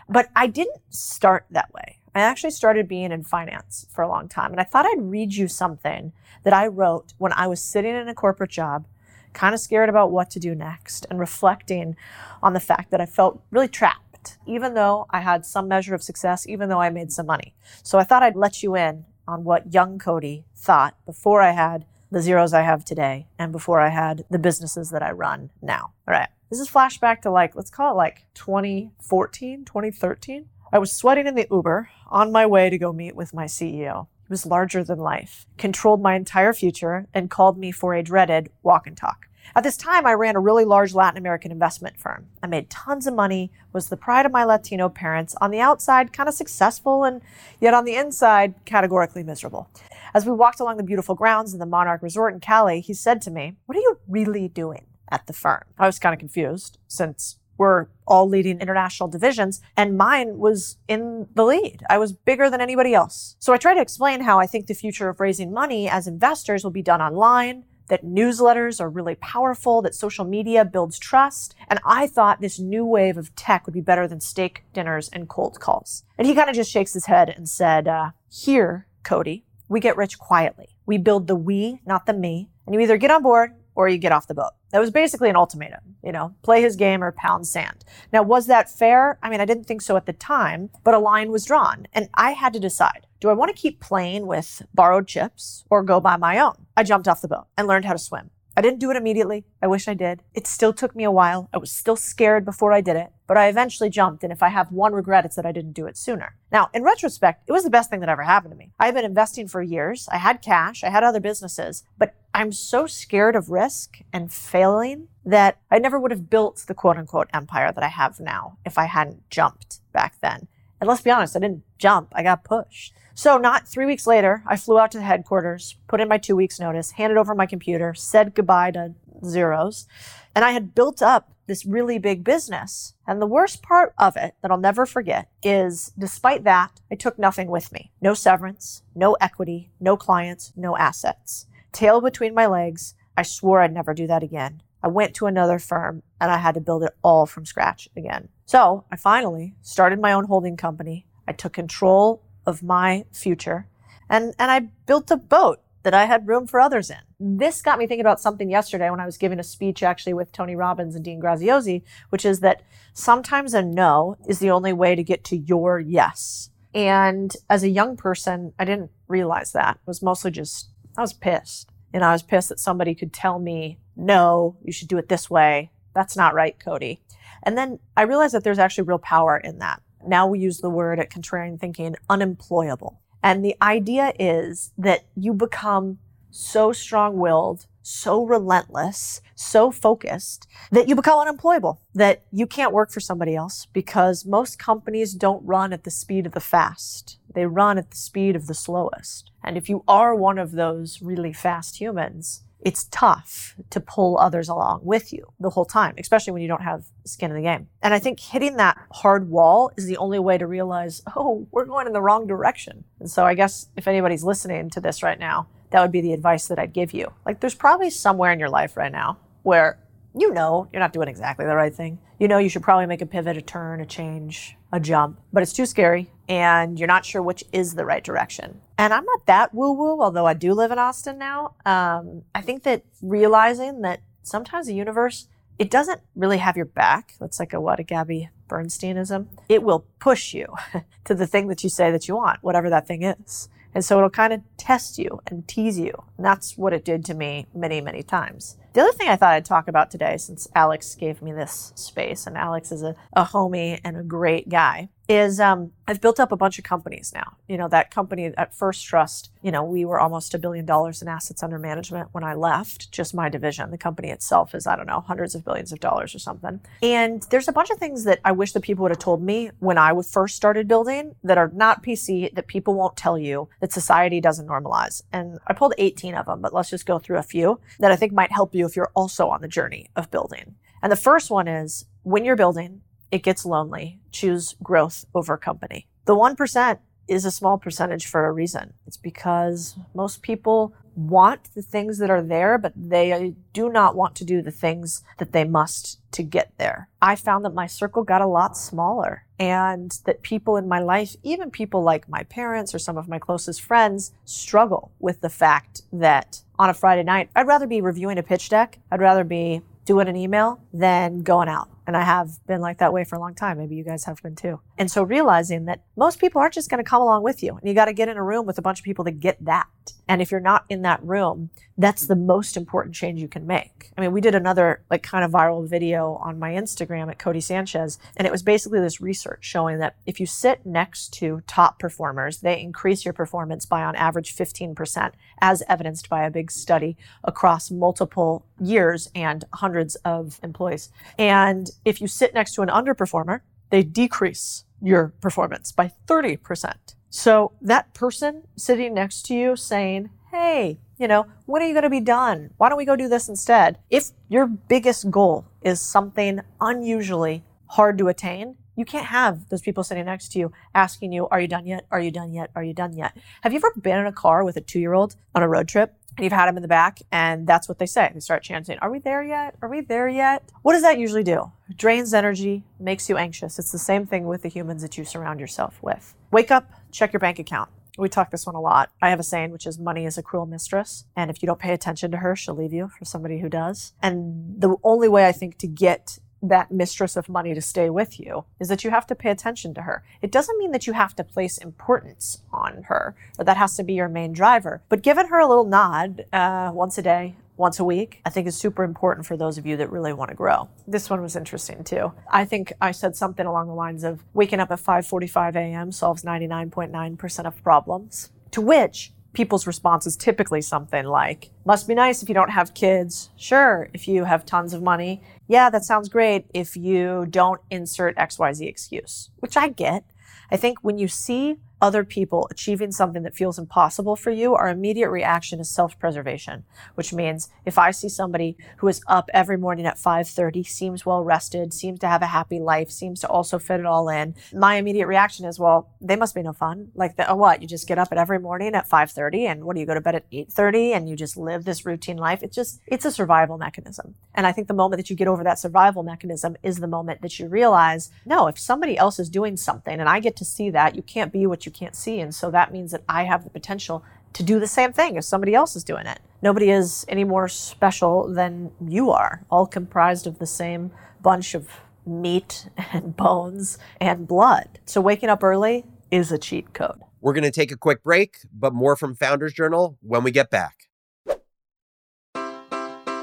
But 0.10 0.28
I 0.36 0.48
didn't 0.48 0.82
start 0.90 1.46
that 1.52 1.74
way. 1.74 2.00
I 2.14 2.22
actually 2.22 2.52
started 2.52 2.88
being 2.88 3.12
in 3.12 3.24
finance 3.24 3.86
for 3.92 4.02
a 4.02 4.10
long 4.10 4.28
time. 4.28 4.52
And 4.52 4.60
I 4.60 4.66
thought 4.66 4.86
I'd 4.86 5.02
read 5.02 5.36
you 5.36 5.48
something 5.48 6.12
that 6.44 6.54
I 6.54 6.68
wrote 6.68 7.14
when 7.18 7.32
I 7.34 7.48
was 7.48 7.62
sitting 7.62 7.96
in 7.96 8.10
a 8.10 8.16
corporate 8.16 8.50
job, 8.50 8.86
kind 9.32 9.54
of 9.54 9.62
scared 9.62 9.90
about 9.90 10.12
what 10.12 10.30
to 10.32 10.40
do 10.40 10.54
next, 10.54 11.06
and 11.10 11.20
reflecting 11.20 11.96
on 12.44 12.54
the 12.54 12.60
fact 12.60 12.92
that 12.92 13.00
I 13.00 13.06
felt 13.06 13.42
really 13.52 13.68
trapped 13.68 14.09
even 14.46 14.74
though 14.74 15.06
I 15.10 15.22
had 15.22 15.46
some 15.46 15.68
measure 15.68 15.96
of 15.96 16.04
success, 16.04 16.48
even 16.48 16.70
though 16.70 16.82
I 16.82 16.90
made 16.90 17.12
some 17.12 17.26
money. 17.26 17.56
So 17.84 17.98
I 17.98 18.04
thought 18.04 18.24
I'd 18.24 18.36
let 18.36 18.64
you 18.64 18.76
in 18.76 19.06
on 19.28 19.44
what 19.44 19.74
young 19.74 20.00
Codie 20.00 20.46
thought 20.56 20.96
before 21.06 21.42
I 21.42 21.52
had 21.52 21.86
the 22.12 22.22
zeros 22.22 22.54
I 22.54 22.62
have 22.62 22.84
today 22.84 23.28
and 23.38 23.52
before 23.52 23.80
I 23.80 23.90
had 23.90 24.26
the 24.30 24.40
businesses 24.40 24.90
that 24.90 25.04
I 25.04 25.12
run 25.12 25.52
now. 25.62 25.94
All 26.08 26.14
right. 26.14 26.30
This 26.50 26.60
is 26.60 26.70
flashback 26.70 27.22
to 27.22 27.32
like, 27.32 27.56
let's 27.56 27.70
call 27.70 27.94
it 27.94 27.98
like 27.98 28.26
2014, 28.34 29.66
2013. 29.66 30.50
I 30.72 30.80
was 30.80 30.92
sweating 30.92 31.28
in 31.28 31.36
the 31.36 31.48
Uber 31.52 31.90
on 32.08 32.32
my 32.32 32.46
way 32.46 32.70
to 32.70 32.78
go 32.78 32.92
meet 32.92 33.16
with 33.16 33.34
my 33.34 33.46
CEO. 33.46 34.08
He 34.22 34.32
was 34.32 34.46
larger 34.46 34.84
than 34.84 35.00
life, 35.00 35.46
controlled 35.58 36.02
my 36.02 36.16
entire 36.16 36.54
future, 36.54 37.08
and 37.14 37.30
called 37.30 37.58
me 37.58 37.72
for 37.72 37.94
a 37.94 38.04
dreaded 38.04 38.50
walk 38.64 38.88
and 38.88 38.98
talk. 38.98 39.28
At 39.56 39.64
this 39.64 39.78
time, 39.78 40.06
I 40.06 40.14
ran 40.14 40.36
a 40.36 40.40
really 40.40 40.66
large 40.66 40.94
Latin 40.94 41.18
American 41.18 41.52
investment 41.52 42.00
firm. 42.00 42.28
I 42.44 42.48
made 42.48 42.70
tons 42.70 43.08
of 43.08 43.14
money, 43.14 43.52
was 43.74 43.90
the 43.90 43.98
pride 43.98 44.26
of 44.26 44.32
my 44.32 44.44
Latino 44.44 44.90
parents, 44.90 45.36
on 45.42 45.52
the 45.52 45.60
outside, 45.60 46.14
kind 46.14 46.30
of 46.30 46.36
successful, 46.36 47.04
and 47.04 47.22
yet 47.60 47.74
on 47.74 47.86
the 47.86 47.96
inside, 47.96 48.54
categorically 48.66 49.24
miserable. 49.24 49.70
As 50.14 50.26
we 50.26 50.32
walked 50.32 50.60
along 50.60 50.78
the 50.78 50.84
beautiful 50.84 51.16
grounds 51.16 51.54
in 51.54 51.60
the 51.60 51.66
Monarch 51.66 52.02
Resort 52.02 52.34
in 52.34 52.40
Cali, 52.40 52.82
he 52.82 52.94
said 52.94 53.22
to 53.24 53.32
me, 53.32 53.56
What 53.66 53.78
are 53.78 53.82
you 53.82 54.00
really 54.08 54.48
doing 54.48 54.86
at 55.12 55.28
the 55.28 55.34
firm? 55.34 55.64
I 55.78 55.86
was 55.86 56.00
kind 56.00 56.14
of 56.14 56.20
confused 56.20 56.78
since 56.88 57.38
we're 57.58 57.88
all 58.08 58.28
leading 58.28 58.60
international 58.62 59.10
divisions, 59.10 59.62
and 59.76 59.98
mine 59.98 60.38
was 60.38 60.78
in 60.88 61.28
the 61.36 61.44
lead. 61.44 61.84
I 61.90 61.98
was 61.98 62.14
bigger 62.14 62.50
than 62.50 62.62
anybody 62.62 62.94
else. 62.94 63.36
So 63.38 63.52
I 63.52 63.58
tried 63.58 63.74
to 63.74 63.82
explain 63.82 64.22
how 64.22 64.40
I 64.40 64.48
think 64.48 64.68
the 64.68 64.74
future 64.74 65.10
of 65.10 65.20
raising 65.20 65.52
money 65.52 65.90
as 65.90 66.08
investors 66.08 66.64
will 66.64 66.72
be 66.72 66.82
done 66.82 67.02
online, 67.02 67.66
that 67.90 68.06
newsletters 68.06 68.80
are 68.80 68.90
really 68.90 69.16
powerful, 69.16 69.82
that 69.82 69.94
social 69.94 70.26
media 70.26 70.64
builds 70.64 70.98
trust. 70.98 71.56
And 71.68 71.80
I 71.86 72.08
thought 72.08 72.42
this 72.42 72.60
new 72.60 72.86
wave 72.86 73.18
of 73.18 73.36
tech 73.36 73.66
would 73.66 73.74
be 73.74 73.82
better 73.82 74.08
than 74.08 74.22
steak 74.22 74.64
dinners 74.74 75.10
and 75.10 75.28
cold 75.28 75.60
calls. 75.60 76.04
And 76.18 76.26
he 76.26 76.34
kind 76.34 76.50
of 76.50 76.56
just 76.56 76.72
shakes 76.72 76.94
his 76.94 77.06
head 77.06 77.30
and 77.30 77.50
said, 77.50 77.88
uh, 77.88 78.12
Here, 78.30 78.88
Codie, 79.04 79.44
we 79.68 79.80
get 79.80 79.98
rich 79.98 80.18
quietly. 80.18 80.78
We 80.86 80.98
build 80.98 81.28
the 81.28 81.36
we, 81.36 81.82
not 81.86 82.06
the 82.06 82.14
me. 82.14 82.50
And 82.66 82.74
you 82.74 82.82
either 82.82 82.98
get 82.98 83.12
on 83.12 83.24
board 83.24 83.52
or 83.76 83.88
you 83.90 83.98
get 83.98 84.12
off 84.12 84.28
the 84.28 84.34
boat. 84.34 84.54
That 84.72 84.80
was 84.80 84.92
basically 84.92 85.30
an 85.30 85.36
ultimatum, 85.36 85.96
you 86.04 86.12
know, 86.12 86.36
play 86.42 86.62
his 86.62 86.76
game 86.76 87.04
or 87.04 87.12
pound 87.12 87.48
sand. 87.48 87.84
Now, 88.14 88.24
was 88.24 88.48
that 88.48 88.70
fair? 88.70 89.18
I 89.24 89.30
mean, 89.30 89.42
I 89.42 89.46
didn't 89.46 89.66
think 89.66 89.82
so 89.82 89.98
at 89.98 90.06
the 90.06 90.14
time, 90.14 90.70
but 90.84 90.94
a 90.94 91.00
line 91.00 91.32
was 91.32 91.46
drawn 91.46 91.88
and 91.94 92.10
I 92.14 92.32
had 92.32 92.54
to 92.54 92.60
decide. 92.60 93.08
Do 93.20 93.30
I 93.30 93.34
want 93.34 93.54
to 93.54 93.62
keep 93.62 93.80
playing 93.80 94.28
with 94.28 94.62
borrowed 94.74 95.08
chips 95.08 95.66
or 95.70 95.84
go 95.84 96.00
buy 96.00 96.18
my 96.18 96.40
own? 96.40 96.68
I 96.78 96.84
jumped 96.84 97.08
off 97.08 97.22
the 97.22 97.28
boat 97.28 97.48
and 97.58 97.68
learned 97.68 97.86
how 97.86 97.94
to 97.94 98.00
swim. 98.00 98.30
I 98.60 98.62
didn't 98.62 98.80
do 98.80 98.92
it 98.92 98.98
immediately. 98.98 99.46
I 99.62 99.68
wish 99.68 99.88
I 99.88 99.94
did. 99.94 100.22
It 100.34 100.46
still 100.46 100.74
took 100.74 100.94
me 100.94 101.06
a 101.06 101.12
while. 101.12 101.48
I 101.54 101.58
was 101.58 101.72
still 101.72 101.96
scared 101.96 102.44
before 102.44 102.74
I 102.74 102.82
did 102.82 102.98
it, 102.98 103.14
but 103.26 103.38
I 103.38 103.48
eventually 103.48 103.90
jumped. 103.90 104.22
And 104.22 104.34
if 104.34 104.44
I 104.44 104.50
have 104.50 104.70
one 104.70 104.92
regret, 104.92 105.24
it's 105.24 105.38
that 105.38 105.46
I 105.46 105.54
didn't 105.54 105.72
do 105.72 105.86
it 105.86 105.96
sooner. 105.96 106.36
Now, 106.52 106.70
in 106.74 106.84
retrospect, 106.84 107.44
it 107.48 107.54
was 107.54 107.64
the 107.64 107.70
best 107.70 107.90
thing 107.90 108.02
that 108.02 108.10
ever 108.10 108.24
happened 108.24 108.52
to 108.52 108.58
me. 108.58 108.74
I've 108.78 108.96
been 108.96 109.06
investing 109.06 109.48
for 109.48 109.62
years. 109.62 110.10
I 110.12 110.18
had 110.18 110.42
cash. 110.42 110.84
I 110.84 110.90
had 110.90 111.06
other 111.06 111.22
businesses, 111.22 111.86
but 111.98 112.16
I'm 112.34 112.52
so 112.52 112.86
scared 112.86 113.38
of 113.38 113.50
risk 113.50 114.00
and 114.12 114.30
failing 114.30 115.08
that 115.24 115.60
I 115.72 115.80
never 115.80 115.98
would 115.98 116.12
have 116.12 116.30
built 116.30 116.66
the 116.68 116.74
quote 116.74 116.98
unquote 116.98 117.30
empire 117.34 117.72
that 117.72 117.84
I 117.84 117.88
have 117.88 118.20
now 118.20 118.58
if 118.66 118.78
I 118.78 118.88
hadn't 118.88 119.30
jumped 119.30 119.80
back 119.94 120.16
then. 120.20 120.50
And 120.80 120.88
let's 120.88 121.02
be 121.02 121.12
honest, 121.12 121.36
I 121.36 121.40
didn't 121.40 121.64
jump. 121.78 122.14
I 122.14 122.24
got 122.24 122.44
pushed. 122.44 122.94
So, 123.14 123.38
not 123.38 123.68
three 123.68 123.86
weeks 123.86 124.08
later, 124.08 124.44
I 124.48 124.56
flew 124.56 124.80
out 124.80 124.92
to 124.92 124.98
the 124.98 125.04
headquarters, 125.04 125.76
put 125.88 126.00
in 126.00 126.08
my 126.08 126.18
two 126.18 126.38
weeks' 126.38 126.60
notice, 126.60 126.92
handed 126.92 127.18
over 127.18 127.36
my 127.36 127.46
computer, 127.46 127.94
said 127.94 128.34
goodbye 128.34 128.72
to 128.72 128.94
zeros, 129.26 129.88
and 130.34 130.46
I 130.46 130.52
had 130.52 130.74
built 130.74 131.02
up 131.02 131.34
this 131.50 131.66
really 131.66 131.98
big 132.00 132.24
business. 132.24 132.94
And 133.06 133.22
the 133.22 133.28
worst 133.28 133.62
part 133.62 133.94
of 133.98 134.16
it 134.16 134.36
that 134.42 134.52
I'll 134.52 134.58
never 134.58 134.86
forget 134.86 135.30
is 135.44 135.92
despite 135.98 136.46
that, 136.46 136.80
I 136.90 136.96
took 136.96 137.20
nothing 137.20 137.50
with 137.50 137.74
me 137.74 137.92
no 138.00 138.14
severance, 138.14 138.84
no 138.96 139.18
equity, 139.20 139.72
no 139.82 139.98
clients, 139.98 140.54
no 140.56 140.78
assets. 140.78 141.48
Tail 141.74 142.00
between 142.00 142.34
my 142.34 142.46
legs, 142.46 142.94
I 143.18 143.24
swore 143.24 143.62
I'd 143.62 143.74
never 143.74 143.94
do 143.94 144.08
that 144.08 144.24
again. 144.24 144.62
I 144.82 144.88
went 144.88 145.14
to 145.16 145.26
another 145.26 145.60
firm 145.60 146.04
and 146.22 146.32
I 146.32 146.38
had 146.38 146.54
to 146.54 146.62
build 146.62 146.84
it 146.84 146.96
all 147.04 147.26
from 147.26 147.46
scratch 147.46 147.90
again. 147.98 148.30
So 148.50 148.84
I 148.92 148.96
finally 148.96 149.54
started 149.62 150.02
my 150.02 150.12
own 150.12 150.26
holding 150.26 150.58
company. 150.58 151.06
I 151.28 151.34
took 151.34 151.54
control 151.54 152.24
of 152.48 152.64
my 152.64 153.06
future 153.12 153.68
and, 154.10 154.34
and 154.40 154.50
I 154.50 154.72
built 154.88 155.12
a 155.12 155.18
boat 155.18 155.60
that 155.84 155.94
I 155.94 156.06
had 156.06 156.28
room 156.28 156.48
for 156.48 156.60
others 156.60 156.90
in. 156.90 156.98
This 157.20 157.62
got 157.62 157.78
me 157.78 157.86
thinking 157.86 158.04
about 158.04 158.20
something 158.20 158.50
yesterday 158.50 158.90
when 158.90 159.00
I 159.00 159.06
was 159.06 159.20
giving 159.20 159.40
a 159.40 159.44
speech 159.44 159.84
actually 159.84 160.16
with 160.16 160.32
Tony 160.32 160.56
Robbins 160.56 160.96
and 160.96 161.06
Dean 161.06 161.22
Graziosi, 161.22 161.84
which 162.10 162.26
is 162.26 162.40
that 162.40 162.64
sometimes 162.92 163.54
a 163.54 163.62
no 163.62 164.18
is 164.28 164.40
the 164.40 164.50
only 164.50 164.74
way 164.74 164.96
to 164.96 165.04
get 165.04 165.24
to 165.26 165.38
your 165.38 165.80
yes. 165.80 166.50
And 166.74 167.32
as 167.52 167.62
a 167.62 167.70
young 167.70 167.98
person, 167.98 168.54
I 168.58 168.66
didn't 168.66 168.90
realize 169.08 169.52
that. 169.52 169.76
It 169.76 169.88
was 169.88 170.02
mostly 170.02 170.32
just, 170.32 170.72
I 170.98 171.02
was 171.02 171.14
pissed. 171.14 171.70
And 171.94 172.04
I 172.04 172.14
was 172.14 172.24
pissed 172.24 172.50
that 172.50 172.60
somebody 172.60 172.96
could 172.96 173.14
tell 173.14 173.38
me, 173.38 173.78
no, 173.96 174.58
you 174.64 174.72
should 174.72 174.88
do 174.88 174.98
it 174.98 175.08
this 175.08 175.30
way. 175.30 175.70
That's 175.94 176.18
not 176.18 176.34
right, 176.34 176.58
Codie. 176.58 177.02
And 177.44 177.58
then 177.58 177.80
I 177.96 178.04
realized 178.04 178.34
that 178.34 178.44
there's 178.44 178.60
actually 178.60 178.86
real 178.86 179.00
power 179.00 179.38
in 179.38 179.60
that. 179.60 179.82
Now 180.06 180.28
we 180.28 180.40
use 180.40 180.60
the 180.60 180.70
word 180.70 181.00
at 181.00 181.10
contrarian 181.10 181.60
thinking 181.60 181.96
unemployable. 182.10 183.00
And 183.22 183.44
the 183.44 183.56
idea 183.62 184.14
is 184.18 184.72
that 184.78 185.06
you 185.16 185.34
become 185.34 186.00
so 186.32 186.72
strong 186.72 187.18
willed, 187.18 187.66
so 187.82 188.24
relentless, 188.24 189.22
so 189.36 189.72
focused 189.72 190.48
that 190.72 190.88
you 190.88 190.96
become 190.96 191.20
unemployable, 191.20 191.82
that 191.94 192.24
you 192.32 192.46
can't 192.46 192.72
work 192.72 192.92
for 192.92 193.00
somebody 193.00 193.36
else 193.36 193.68
because 193.74 194.26
most 194.26 194.60
companies 194.60 195.14
don't 195.14 195.46
run 195.46 195.74
at 195.74 195.84
the 195.84 195.92
speed 195.92 196.26
of 196.26 196.34
the 196.34 196.40
fast. 196.40 197.18
They 197.34 197.46
run 197.46 197.78
at 197.78 197.92
the 197.92 197.98
speed 197.98 198.36
of 198.36 198.48
the 198.48 198.54
slowest. 198.54 199.32
And 199.44 199.58
if 199.58 199.70
you 199.70 199.84
are 199.88 200.14
one 200.14 200.38
of 200.38 200.52
those 200.52 201.02
really 201.02 201.34
fast 201.34 201.80
humans, 201.80 202.44
it's 202.62 202.86
tough 202.86 203.56
to 203.70 203.80
pull 203.80 204.18
others 204.18 204.50
along 204.50 204.82
with 204.84 205.14
you 205.14 205.32
the 205.40 205.50
whole 205.50 205.66
time, 205.66 205.96
especially 205.98 206.34
when 206.34 206.42
you 206.42 206.48
don't 206.48 206.62
have 206.62 206.86
skin 207.06 207.32
in 207.32 207.38
the 207.38 207.44
game. 207.44 207.68
And 207.82 207.94
I 207.94 208.00
think 208.00 208.20
hitting 208.20 208.58
that 208.58 208.78
hard 208.92 209.30
wall 209.30 209.72
is 209.78 209.86
the 209.86 209.98
only 209.98 210.20
way 210.20 210.38
to 210.38 210.46
realize, 210.46 211.02
oh, 211.16 211.48
we're 211.52 211.66
going 211.66 211.88
in 211.88 211.94
the 211.94 212.02
wrong 212.02 212.28
direction. 212.28 212.84
And 213.00 213.10
so 213.10 213.26
I 213.26 213.34
guess 213.34 213.70
if 213.78 213.88
anybody's 213.88 214.24
listening 214.24 214.70
to 214.72 214.82
this 214.82 215.02
right 215.04 215.20
now, 215.20 215.48
that 215.72 215.82
would 215.82 215.92
be 215.92 216.02
the 216.02 216.14
advice 216.14 216.48
that 216.48 216.60
I'd 216.60 216.74
give 216.74 216.94
you. 216.94 217.12
Like 217.26 217.40
there's 217.40 217.56
probably 217.56 217.90
somewhere 217.90 218.32
in 218.32 218.40
your 218.40 218.50
life 218.50 218.76
right 218.76 218.92
now 218.92 219.18
where 219.44 219.80
you 220.16 220.34
know 220.34 220.68
you're 220.74 220.82
not 220.82 220.94
doing 220.94 221.08
exactly 221.08 221.46
the 221.46 221.56
right 221.56 221.74
thing. 221.74 222.00
You 222.20 222.28
know 222.28 222.40
you 222.40 222.50
should 222.50 222.64
probably 222.64 222.88
make 222.88 223.02
a 223.02 223.06
pivot, 223.06 223.38
a 223.38 223.42
turn, 223.42 223.80
a 223.80 223.86
change, 223.86 224.58
a 224.74 224.80
jump, 224.80 225.20
but 225.32 225.44
it's 225.44 225.54
too 225.54 225.66
scary 225.66 226.12
and 226.30 226.80
you're 226.80 226.88
not 226.88 227.06
sure 227.06 227.22
which 227.22 227.44
is 227.52 227.74
the 227.74 227.84
right 227.84 228.04
direction. 228.04 228.62
And 228.78 228.94
I'm 228.94 229.04
not 229.04 229.26
that 229.26 229.54
woo 229.54 229.74
woo, 229.74 230.00
although 230.02 230.28
I 230.28 230.36
do 230.36 230.54
live 230.54 230.72
in 230.72 230.78
Austin 230.78 231.18
now. 231.18 231.56
Um, 231.66 232.22
I 232.36 232.42
think 232.42 232.64
that 232.64 232.84
realizing 233.02 233.82
that 233.82 234.02
sometimes 234.22 234.68
the 234.68 234.76
universe, 234.76 235.28
it 235.58 235.72
doesn't 235.72 236.02
really 236.16 236.38
have 236.38 236.56
your 236.56 236.68
back. 236.68 237.16
That's 237.20 237.40
like 237.40 237.52
a 237.52 237.60
what, 237.60 237.80
a 237.80 237.84
Gabby 237.84 238.30
Bernsteinism. 238.48 239.28
It 239.50 239.64
will 239.64 239.86
push 240.00 240.34
you 240.34 240.56
to 241.06 241.16
the 241.16 241.28
thing 241.28 241.48
that 241.48 241.64
you 241.64 241.70
say 241.70 241.92
that 241.92 242.08
you 242.08 242.16
want, 242.16 242.44
whatever 242.44 242.70
that 242.70 242.88
thing 242.88 243.02
is. 243.02 243.50
And 243.74 243.84
so 243.86 243.98
it'll 243.98 244.10
kind 244.10 244.34
of 244.34 244.42
test 244.58 244.98
you 244.98 245.20
and 245.28 245.48
tease 245.48 245.78
you. 245.78 245.94
And 246.18 246.26
that's 246.26 246.58
what 246.58 246.74
it 246.74 246.86
did 246.86 247.06
to 247.06 247.14
me 247.14 247.48
many, 247.54 247.82
many 247.82 248.04
times. 248.04 248.58
The 248.74 248.82
other 248.82 248.92
thing 248.92 249.10
I 249.10 249.16
thought 249.16 249.34
I'd 249.34 249.46
talk 249.46 249.68
about 249.68 249.92
today, 249.92 250.18
since 250.18 250.48
Alex 250.56 250.96
gave 250.96 251.22
me 251.22 251.32
this 251.32 251.72
space, 251.76 252.26
and 252.26 252.38
Alex 252.38 252.72
is 252.72 252.84
a, 252.84 252.96
a 253.14 253.26
homie 253.26 253.80
and 253.84 253.98
a 253.98 254.04
great 254.04 254.50
guy, 254.50 254.90
is 255.10 255.40
um, 255.40 255.72
I've 255.88 256.00
built 256.00 256.20
up 256.20 256.32
a 256.32 256.38
bunch 256.38 256.60
of 256.60 256.64
companies 256.64 257.12
now. 257.16 257.36
You 257.48 257.58
know, 257.58 257.68
that 257.70 257.90
company 257.90 258.26
at 258.26 258.54
First 258.54 258.86
Trust, 258.86 259.32
you 259.42 259.52
know, 259.52 259.64
we 259.64 259.84
were 259.84 260.00
almost 260.00 260.36
a 260.36 260.38
billion 260.38 260.68
dollars 260.68 261.02
in 261.02 261.08
assets 261.08 261.42
under 261.42 261.58
management 261.58 262.10
when 262.12 262.24
I 262.24 262.36
left, 262.36 262.92
just 262.92 263.16
my 263.16 263.28
division. 263.28 263.72
The 263.72 263.78
company 263.80 264.12
itself 264.12 264.54
is, 264.54 264.68
I 264.68 264.76
don't 264.76 264.86
know, 264.86 265.02
hundreds 265.02 265.34
of 265.34 265.44
billions 265.44 265.72
of 265.72 265.80
dollars 265.80 266.14
or 266.14 266.20
something. 266.20 266.62
And 266.84 267.24
there's 267.32 267.48
a 267.48 267.52
bunch 267.52 267.72
of 267.72 267.80
things 267.80 268.04
that 268.04 268.20
I 268.24 268.32
wish 268.32 268.52
that 268.52 268.62
people 268.62 268.84
would 268.84 268.92
have 268.92 269.00
told 269.00 269.24
me 269.24 269.50
when 269.58 269.80
I 269.80 270.00
first 270.04 270.36
started 270.36 270.68
building 270.68 271.16
that 271.24 271.40
are 271.40 271.50
not 271.56 271.82
PC, 271.82 272.32
that 272.36 272.46
people 272.46 272.76
won't 272.76 272.96
tell 272.96 273.18
you, 273.18 273.50
that 273.62 273.74
society 273.74 274.22
doesn't 274.22 274.48
normalize. 274.48 275.02
And 275.12 275.40
I 275.48 275.54
pulled 275.54 275.74
18 275.80 276.14
of 276.14 276.28
them, 276.28 276.40
but 276.40 276.54
let's 276.54 276.70
just 276.70 276.86
go 276.86 277.00
through 277.00 277.18
a 277.18 277.24
few 277.24 277.60
that 277.80 277.92
I 277.92 277.96
think 277.96 278.14
might 278.14 278.32
help 278.32 278.54
you 278.54 278.68
if 278.68 278.76
you're 278.76 278.92
also 278.94 279.30
on 279.30 279.42
the 279.42 279.48
journey 279.48 279.90
of 279.96 280.12
building. 280.12 280.56
And 280.84 280.92
the 280.92 280.96
first 280.96 281.32
one 281.32 281.48
is 281.48 281.86
when 282.04 282.24
you're 282.24 282.36
building, 282.36 282.82
it 283.12 283.24
gets 283.24 283.46
lonely. 283.46 284.00
Choose 284.12 284.56
growth 284.62 285.06
over 285.14 285.38
company. 285.38 285.88
The 286.06 286.16
1% 286.16 286.80
is 287.08 287.26
a 287.26 287.32
small 287.32 287.58
percentage 287.58 288.06
for 288.06 288.26
a 288.26 288.32
reason. 288.32 288.74
It's 288.86 288.98
because 288.98 289.76
most 289.96 290.22
people 290.22 290.76
want 290.96 291.54
the 291.56 291.62
things 291.62 291.98
that 291.98 292.10
are 292.10 292.22
there, 292.22 292.58
but 292.58 292.74
they 292.76 293.34
do 293.54 293.70
not 293.70 293.96
want 293.96 294.16
to 294.16 294.26
do 294.26 294.42
the 294.42 294.52
things 294.52 295.02
that 295.18 295.32
they 295.32 295.44
must 295.44 296.00
to 296.12 296.24
get 296.24 296.52
there. 296.58 296.90
I 297.02 297.16
found 297.16 297.46
that 297.46 297.54
my 297.54 297.68
circle 297.68 298.04
got 298.04 298.22
a 298.22 298.28
lot 298.28 298.58
smaller 298.58 299.26
and 299.40 299.98
that 300.06 300.22
people 300.22 300.58
in 300.58 300.68
my 300.68 300.80
life, 300.80 301.16
even 301.24 301.50
people 301.50 301.82
like 301.82 302.10
my 302.10 302.24
parents 302.24 302.76
or 302.76 302.80
some 302.80 302.98
of 302.98 303.08
my 303.08 303.18
closest 303.18 303.62
friends, 303.62 304.12
struggle 304.26 304.92
with 305.00 305.22
the 305.22 305.30
fact 305.30 305.82
that 305.94 306.44
on 306.58 306.70
a 306.70 306.74
Friday 306.74 307.04
night, 307.04 307.30
I'd 307.36 307.48
rather 307.48 307.68
be 307.68 307.82
reviewing 307.82 308.18
a 308.18 308.24
pitch 308.24 308.50
deck. 308.50 308.80
I'd 308.92 309.02
rather 309.02 309.24
be 309.24 309.62
doing 309.86 310.08
an 310.08 310.16
email 310.16 310.60
than 310.74 311.22
going 311.22 311.48
out. 311.48 311.70
And 311.90 311.98
I 311.98 312.04
have 312.04 312.46
been 312.46 312.62
like 312.62 312.78
that 312.78 312.94
way 312.94 313.04
for 313.04 313.16
a 313.16 313.20
long 313.20 313.34
time. 313.34 313.58
Maybe 313.58 313.74
you 313.74 313.84
guys 313.84 314.04
have 314.04 314.22
been 314.22 314.36
too. 314.36 314.60
And 314.78 314.92
so 314.92 315.02
realizing 315.02 315.66
that 315.66 315.82
most 315.98 316.20
people 316.20 316.40
aren't 316.40 316.54
just 316.54 316.70
going 316.70 316.78
to 316.78 316.88
come 316.88 317.02
along 317.02 317.24
with 317.24 317.42
you 317.42 317.58
and 317.58 317.68
you 317.68 317.74
got 317.74 317.86
to 317.86 317.94
get 317.94 318.08
in 318.08 318.16
a 318.16 318.22
room 318.22 318.46
with 318.46 318.60
a 318.60 318.62
bunch 318.62 318.78
of 318.78 318.86
people 318.86 319.04
that 319.06 319.20
get 319.20 319.44
that. 319.44 319.66
And 320.08 320.22
if 320.22 320.30
you're 320.30 320.40
not 320.40 320.66
in 320.70 320.84
that 320.84 321.02
room, 321.04 321.50
that's 321.80 322.08
the 322.08 322.16
most 322.16 322.58
important 322.58 322.94
change 322.94 323.22
you 323.22 323.28
can 323.28 323.48
make. 323.48 323.92
I 323.98 324.02
mean, 324.02 324.12
we 324.12 324.22
did 324.22 324.36
another 324.36 324.84
like 324.90 325.02
kind 325.02 325.24
of 325.24 325.32
viral 325.32 325.68
video 325.68 326.16
on 326.16 326.38
my 326.38 326.52
Instagram 326.52 327.10
at 327.10 327.18
Codie 327.18 327.42
Sanchez, 327.42 327.98
and 328.18 328.28
it 328.28 328.32
was 328.32 328.44
basically 328.44 328.82
this 328.82 329.00
research 329.00 329.46
showing 329.46 329.80
that 329.80 329.96
if 330.06 330.20
you 330.20 330.26
sit 330.26 330.66
next 330.66 331.14
to 331.14 331.42
top 331.48 331.80
performers, 331.80 332.40
they 332.40 332.60
increase 332.60 333.06
your 333.06 333.14
performance 333.14 333.66
by 333.66 333.82
on 333.82 333.96
average 333.96 334.36
15%, 334.36 335.12
as 335.42 335.64
evidenced 335.70 336.10
by 336.10 336.26
a 336.26 336.32
big 336.32 336.52
study 336.52 336.98
across 337.24 337.72
multiple 337.72 338.46
years 338.60 339.10
and 339.16 339.46
hundreds 339.54 339.96
of 339.98 340.40
employees. 340.44 340.90
And 341.18 341.70
if 341.86 342.02
you 342.02 342.08
sit 342.08 342.34
next 342.34 342.54
to 342.56 342.62
an 342.62 342.70
underperformer, 342.70 343.42
they 343.70 343.84
decrease 343.84 344.66
your 344.82 345.14
performance 345.22 345.72
by 345.72 345.92
30%. 346.08 346.74
So 347.10 347.54
that 347.62 347.94
person 347.94 348.44
sitting 348.56 348.94
next 348.94 349.24
to 349.28 349.34
you 349.34 349.56
saying, 349.56 350.10
Hey, 350.32 350.80
you 351.00 351.08
know, 351.08 351.26
when 351.46 351.64
are 351.64 351.66
you 351.66 351.74
going 351.74 351.84
to 351.84 351.90
be 351.90 352.00
done? 352.00 352.52
Why 352.58 352.70
don't 352.70 352.78
we 352.78 352.86
go 352.86 352.96
do 352.96 353.08
this 353.08 353.28
instead? 353.28 353.80
If 353.90 354.12
your 354.28 354.46
biggest 354.46 355.10
goal 355.10 355.46
is 355.62 355.82
something 355.82 356.42
unusually 356.62 357.44
hard 357.68 357.98
to 357.98 358.10
attain, 358.10 358.58
you 358.76 358.86
can't 358.86 359.08
have 359.08 359.50
those 359.50 359.62
people 359.62 359.84
sitting 359.84 360.06
next 360.06 360.32
to 360.34 360.40
you 360.40 360.52
asking 360.76 361.12
you, 361.12 361.28
Are 361.30 361.42
you 361.42 361.48
done 361.48 361.66
yet? 361.66 361.86
Are 361.92 362.00
you 362.00 362.12
done 362.12 362.34
yet? 362.34 362.52
Are 362.56 362.64
you 362.64 362.74
done 362.74 362.94
yet? 362.96 363.18
Have 363.42 363.54
you 363.54 363.58
ever 363.58 363.74
been 363.82 363.98
in 363.98 364.06
a 364.06 364.12
car 364.12 364.44
with 364.44 364.56
a 364.56 364.62
two 364.62 364.80
year 364.80 364.94
old 364.94 365.16
on 365.34 365.42
a 365.42 365.50
road 365.50 365.68
trip 365.68 365.96
you've 366.24 366.34
had 366.34 366.48
them 366.48 366.58
in 366.58 366.62
the 366.62 366.68
back 366.68 367.00
and 367.12 367.48
that's 367.48 367.68
what 367.68 367.80
they 367.80 367.86
say? 367.86 368.12
They 368.14 368.20
start 368.20 368.44
chanting, 368.44 368.78
Are 368.80 368.92
we 368.92 369.00
there 369.00 369.24
yet? 369.24 369.56
Are 369.62 369.70
we 369.70 369.82
there 369.82 370.08
yet? 370.08 370.44
What 370.62 370.74
does 370.74 370.82
that 370.84 370.98
usually 371.00 371.24
do? 371.24 371.52
Drains 371.76 372.14
energy, 372.14 372.64
makes 372.80 373.10
you 373.10 373.18
anxious. 373.18 373.60
It's 373.60 373.72
the 373.72 373.80
same 373.80 374.06
thing 374.06 374.26
with 374.26 374.42
the 374.42 374.50
humans 374.50 374.82
that 374.82 374.98
you 374.98 375.06
surround 375.06 375.40
yourself 375.40 375.78
with. 375.82 376.16
Wake 376.32 376.52
up, 376.52 376.72
check 376.92 377.14
your 377.14 377.20
bank 377.20 377.40
account. 377.40 377.70
We 377.98 378.08
talk 378.08 378.32
this 378.32 378.46
one 378.46 378.56
a 378.56 378.62
lot. 378.62 378.92
I 379.02 379.10
have 379.10 379.20
a 379.20 379.24
saying, 379.24 379.52
which 379.52 379.68
is 379.68 379.78
money 379.78 380.06
is 380.06 380.18
a 380.18 380.24
cruel 380.24 380.46
mistress. 380.46 381.06
And 381.16 381.30
if 381.30 381.44
you 381.44 381.48
don't 381.48 381.60
pay 381.60 381.74
attention 381.74 382.12
to 382.12 382.18
her, 382.18 382.36
she'll 382.36 382.56
leave 382.56 382.72
you 382.72 382.90
for 382.98 383.04
somebody 383.04 383.40
who 383.40 383.50
does. 383.50 383.94
And 384.02 384.62
the 384.62 384.76
only 384.84 385.10
way 385.10 385.28
I 385.28 385.34
think 385.34 385.58
to 385.58 385.68
get 385.68 386.20
that 386.42 386.72
mistress 386.72 387.16
of 387.16 387.30
money 387.30 387.54
to 387.54 387.62
stay 387.62 387.90
with 387.90 388.20
you 388.20 388.46
is 388.60 388.68
that 388.70 388.84
you 388.84 388.90
have 388.90 389.08
to 389.08 389.16
pay 389.16 389.30
attention 389.30 389.74
to 389.74 389.82
her. 389.82 390.04
It 390.22 390.32
doesn't 390.32 390.58
mean 390.58 390.72
that 390.72 390.88
you 390.88 390.94
have 390.94 391.16
to 391.16 391.24
place 391.24 391.58
importance 391.58 392.42
on 392.52 392.84
her 392.84 393.16
or 393.38 393.46
that 393.46 393.58
has 393.58 393.76
to 393.78 393.84
be 393.84 393.94
your 393.94 394.10
main 394.10 394.34
driver, 394.34 394.82
but 394.90 395.02
giving 395.02 395.28
her 395.28 395.40
a 395.40 395.48
little 395.48 395.66
nod 395.66 396.26
uh, 396.32 396.72
once 396.74 396.98
a 396.98 397.02
day, 397.02 397.36
once 397.58 397.78
a 397.78 397.84
week, 397.84 398.22
I 398.26 398.30
think 398.30 398.48
is 398.48 398.56
super 398.56 398.84
important 398.84 399.28
for 399.28 399.36
those 399.36 399.58
of 399.58 399.66
you 399.66 399.76
that 399.78 399.92
really 399.92 400.14
want 400.14 400.30
to 400.30 400.36
grow. 400.36 400.70
This 400.88 401.10
one 401.10 401.22
was 401.22 401.36
interesting 401.36 401.84
too. 401.84 402.14
I 402.32 402.46
think 402.46 402.72
I 402.80 402.92
said 402.92 403.18
something 403.18 403.46
along 403.46 403.68
the 403.68 403.74
lines 403.74 404.06
of 404.06 404.24
waking 404.34 404.62
up 404.62 404.72
at 404.72 404.80
5:45 404.80 405.56
a.m. 405.56 405.92
solves 405.92 406.24
99.9% 406.24 407.46
of 407.46 407.62
problems. 407.62 408.32
To 408.52 408.62
which 408.62 409.12
people's 409.34 409.68
response 409.68 410.08
is 410.08 410.18
typically 410.18 410.62
something 410.62 411.06
like, 411.06 411.52
must 411.66 411.88
be 411.88 411.94
nice 411.94 412.24
if 412.24 412.30
you 412.30 412.36
don't 412.36 412.50
have 412.50 412.74
kids. 412.74 413.30
Sure, 413.36 413.90
if 413.94 414.08
you 414.08 414.24
have 414.24 414.46
tons 414.46 414.74
of 414.74 414.82
money. 414.82 415.22
Yeah, 415.48 415.70
that 415.70 415.86
sounds 415.86 416.10
great 416.10 416.46
if 416.54 416.76
you 416.76 417.28
don't 417.30 417.62
insert 417.70 418.16
XYZ 418.18 418.68
excuse, 418.68 419.30
which 419.38 419.56
I 419.56 419.70
get. 419.70 420.04
I 420.52 420.58
think 420.58 420.80
when 420.82 420.98
you 420.98 421.08
see 421.08 421.58
other 421.82 422.04
people 422.04 422.48
achieving 422.52 422.92
something 422.92 423.24
that 423.24 423.36
feels 423.36 423.58
impossible 423.58 424.16
for 424.16 424.32
you, 424.32 424.54
our 424.54 424.68
immediate 424.68 425.10
reaction 425.10 425.60
is 425.60 425.70
self-preservation, 425.70 426.64
which 426.96 427.14
means 427.14 427.50
if 427.66 427.78
I 427.78 427.92
see 427.92 428.10
somebody 428.10 428.58
who 428.78 428.88
is 428.88 429.02
up 429.08 429.30
every 429.34 429.58
morning 429.58 429.86
at 429.86 429.98
5:30, 429.98 430.64
seems 430.64 431.06
well 431.06 431.24
rested, 431.24 431.74
seems 431.74 432.00
to 432.00 432.08
have 432.08 432.22
a 432.22 432.28
happy 432.28 432.60
life, 432.60 432.90
seems 432.92 433.22
to 433.22 433.28
also 433.28 433.60
fit 433.60 433.80
it 433.80 433.86
all 433.86 434.10
in, 434.10 434.36
my 434.54 434.76
immediate 434.76 435.08
reaction 435.08 435.46
is, 435.46 435.60
well, 435.60 435.90
they 436.02 436.16
must 436.16 436.36
be 436.36 436.44
no 436.44 436.54
fun. 436.54 436.90
Like, 436.96 437.16
the, 437.16 437.30
oh, 437.30 437.36
what? 437.36 437.62
You 437.62 437.68
just 437.68 437.88
get 437.88 437.98
up 437.98 438.10
at 438.12 438.18
every 438.18 438.40
morning 438.40 438.76
at 438.76 438.90
5:30, 438.90 439.48
and 439.48 439.64
what 439.64 439.76
do 439.76 439.80
you 439.80 439.86
go 439.86 439.94
to 439.94 440.02
bed 440.02 440.16
at 440.16 440.30
8:30, 440.32 440.94
and 440.94 441.08
you 441.10 441.16
just 441.16 441.38
live 441.38 441.66
this 441.66 441.86
routine 441.86 442.18
life? 442.18 442.44
It's 442.44 442.56
just 442.56 442.82
it's 442.88 443.06
a 443.06 443.12
survival 443.12 443.58
mechanism, 443.58 444.16
and 444.36 444.46
I 444.46 444.52
think 444.52 444.68
the 444.68 444.74
moment 444.74 445.00
that 445.00 445.10
you 445.10 445.16
get 445.16 445.28
over 445.28 445.44
that 445.44 445.60
survival 445.60 446.04
mechanism 446.04 446.58
is 446.64 446.80
the 446.80 446.88
moment 446.88 447.22
that 447.22 447.40
you 447.40 447.48
realize, 447.48 448.10
no, 448.26 448.48
if 448.48 448.60
somebody 448.60 448.98
else 448.98 449.20
is 449.20 449.30
doing 449.30 449.56
something 449.58 450.00
and 450.00 450.10
I 450.10 450.20
get 450.20 450.36
to 450.38 450.46
see 450.46 450.70
that, 450.72 450.96
you 450.96 451.02
can't 451.02 451.32
be 451.32 451.46
what 451.46 451.66
you 451.66 451.69
can't 451.72 451.96
see. 451.96 452.20
And 452.20 452.34
so 452.34 452.52
that 452.52 452.72
means 452.72 452.92
that 452.92 453.04
I 453.08 453.24
have 453.24 453.44
the 453.44 453.50
potential 453.50 454.04
to 454.34 454.44
do 454.44 454.60
the 454.60 454.68
same 454.68 454.94
thing 454.94 455.16
if 455.16 455.24
somebody 455.24 455.56
else 455.56 455.76
is 455.76 455.84
doing 455.84 456.06
it. 456.06 456.20
Nobody 456.42 456.70
is 456.70 457.06
any 457.08 457.24
more 457.24 457.48
special 457.48 458.32
than 458.32 458.72
you 458.86 459.12
are, 459.12 459.44
all 459.50 459.66
comprised 459.66 460.28
of 460.28 460.40
the 460.40 460.46
same 460.46 460.92
bunch 461.22 461.54
of 461.54 461.70
meat 462.06 462.70
and 462.94 463.16
bones 463.16 463.78
and 464.00 464.28
blood. 464.28 464.80
So 464.86 465.02
waking 465.02 465.30
up 465.30 465.44
early 465.44 465.86
is 466.12 466.32
a 466.32 466.38
cheat 466.38 466.74
code. 466.74 467.02
We're 467.22 467.34
going 467.34 467.44
to 467.44 467.52
take 467.52 467.72
a 467.72 467.78
quick 467.78 468.04
break, 468.04 468.38
but 468.54 468.74
more 468.74 468.96
from 468.96 469.16
Founders 469.16 469.54
Journal 469.54 469.98
when 470.02 470.24
we 470.24 470.32
get 470.32 470.50
back. 470.50 470.86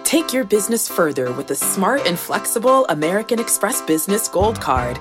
Take 0.05 0.33
your 0.33 0.45
business 0.45 0.89
further 0.89 1.33
with 1.33 1.49
the 1.49 1.57
smart 1.57 2.07
and 2.07 2.17
flexible 2.17 2.87
American 2.87 3.41
Express 3.41 3.83
Business 3.83 4.29
Gold 4.29 4.61
Card. 4.61 5.01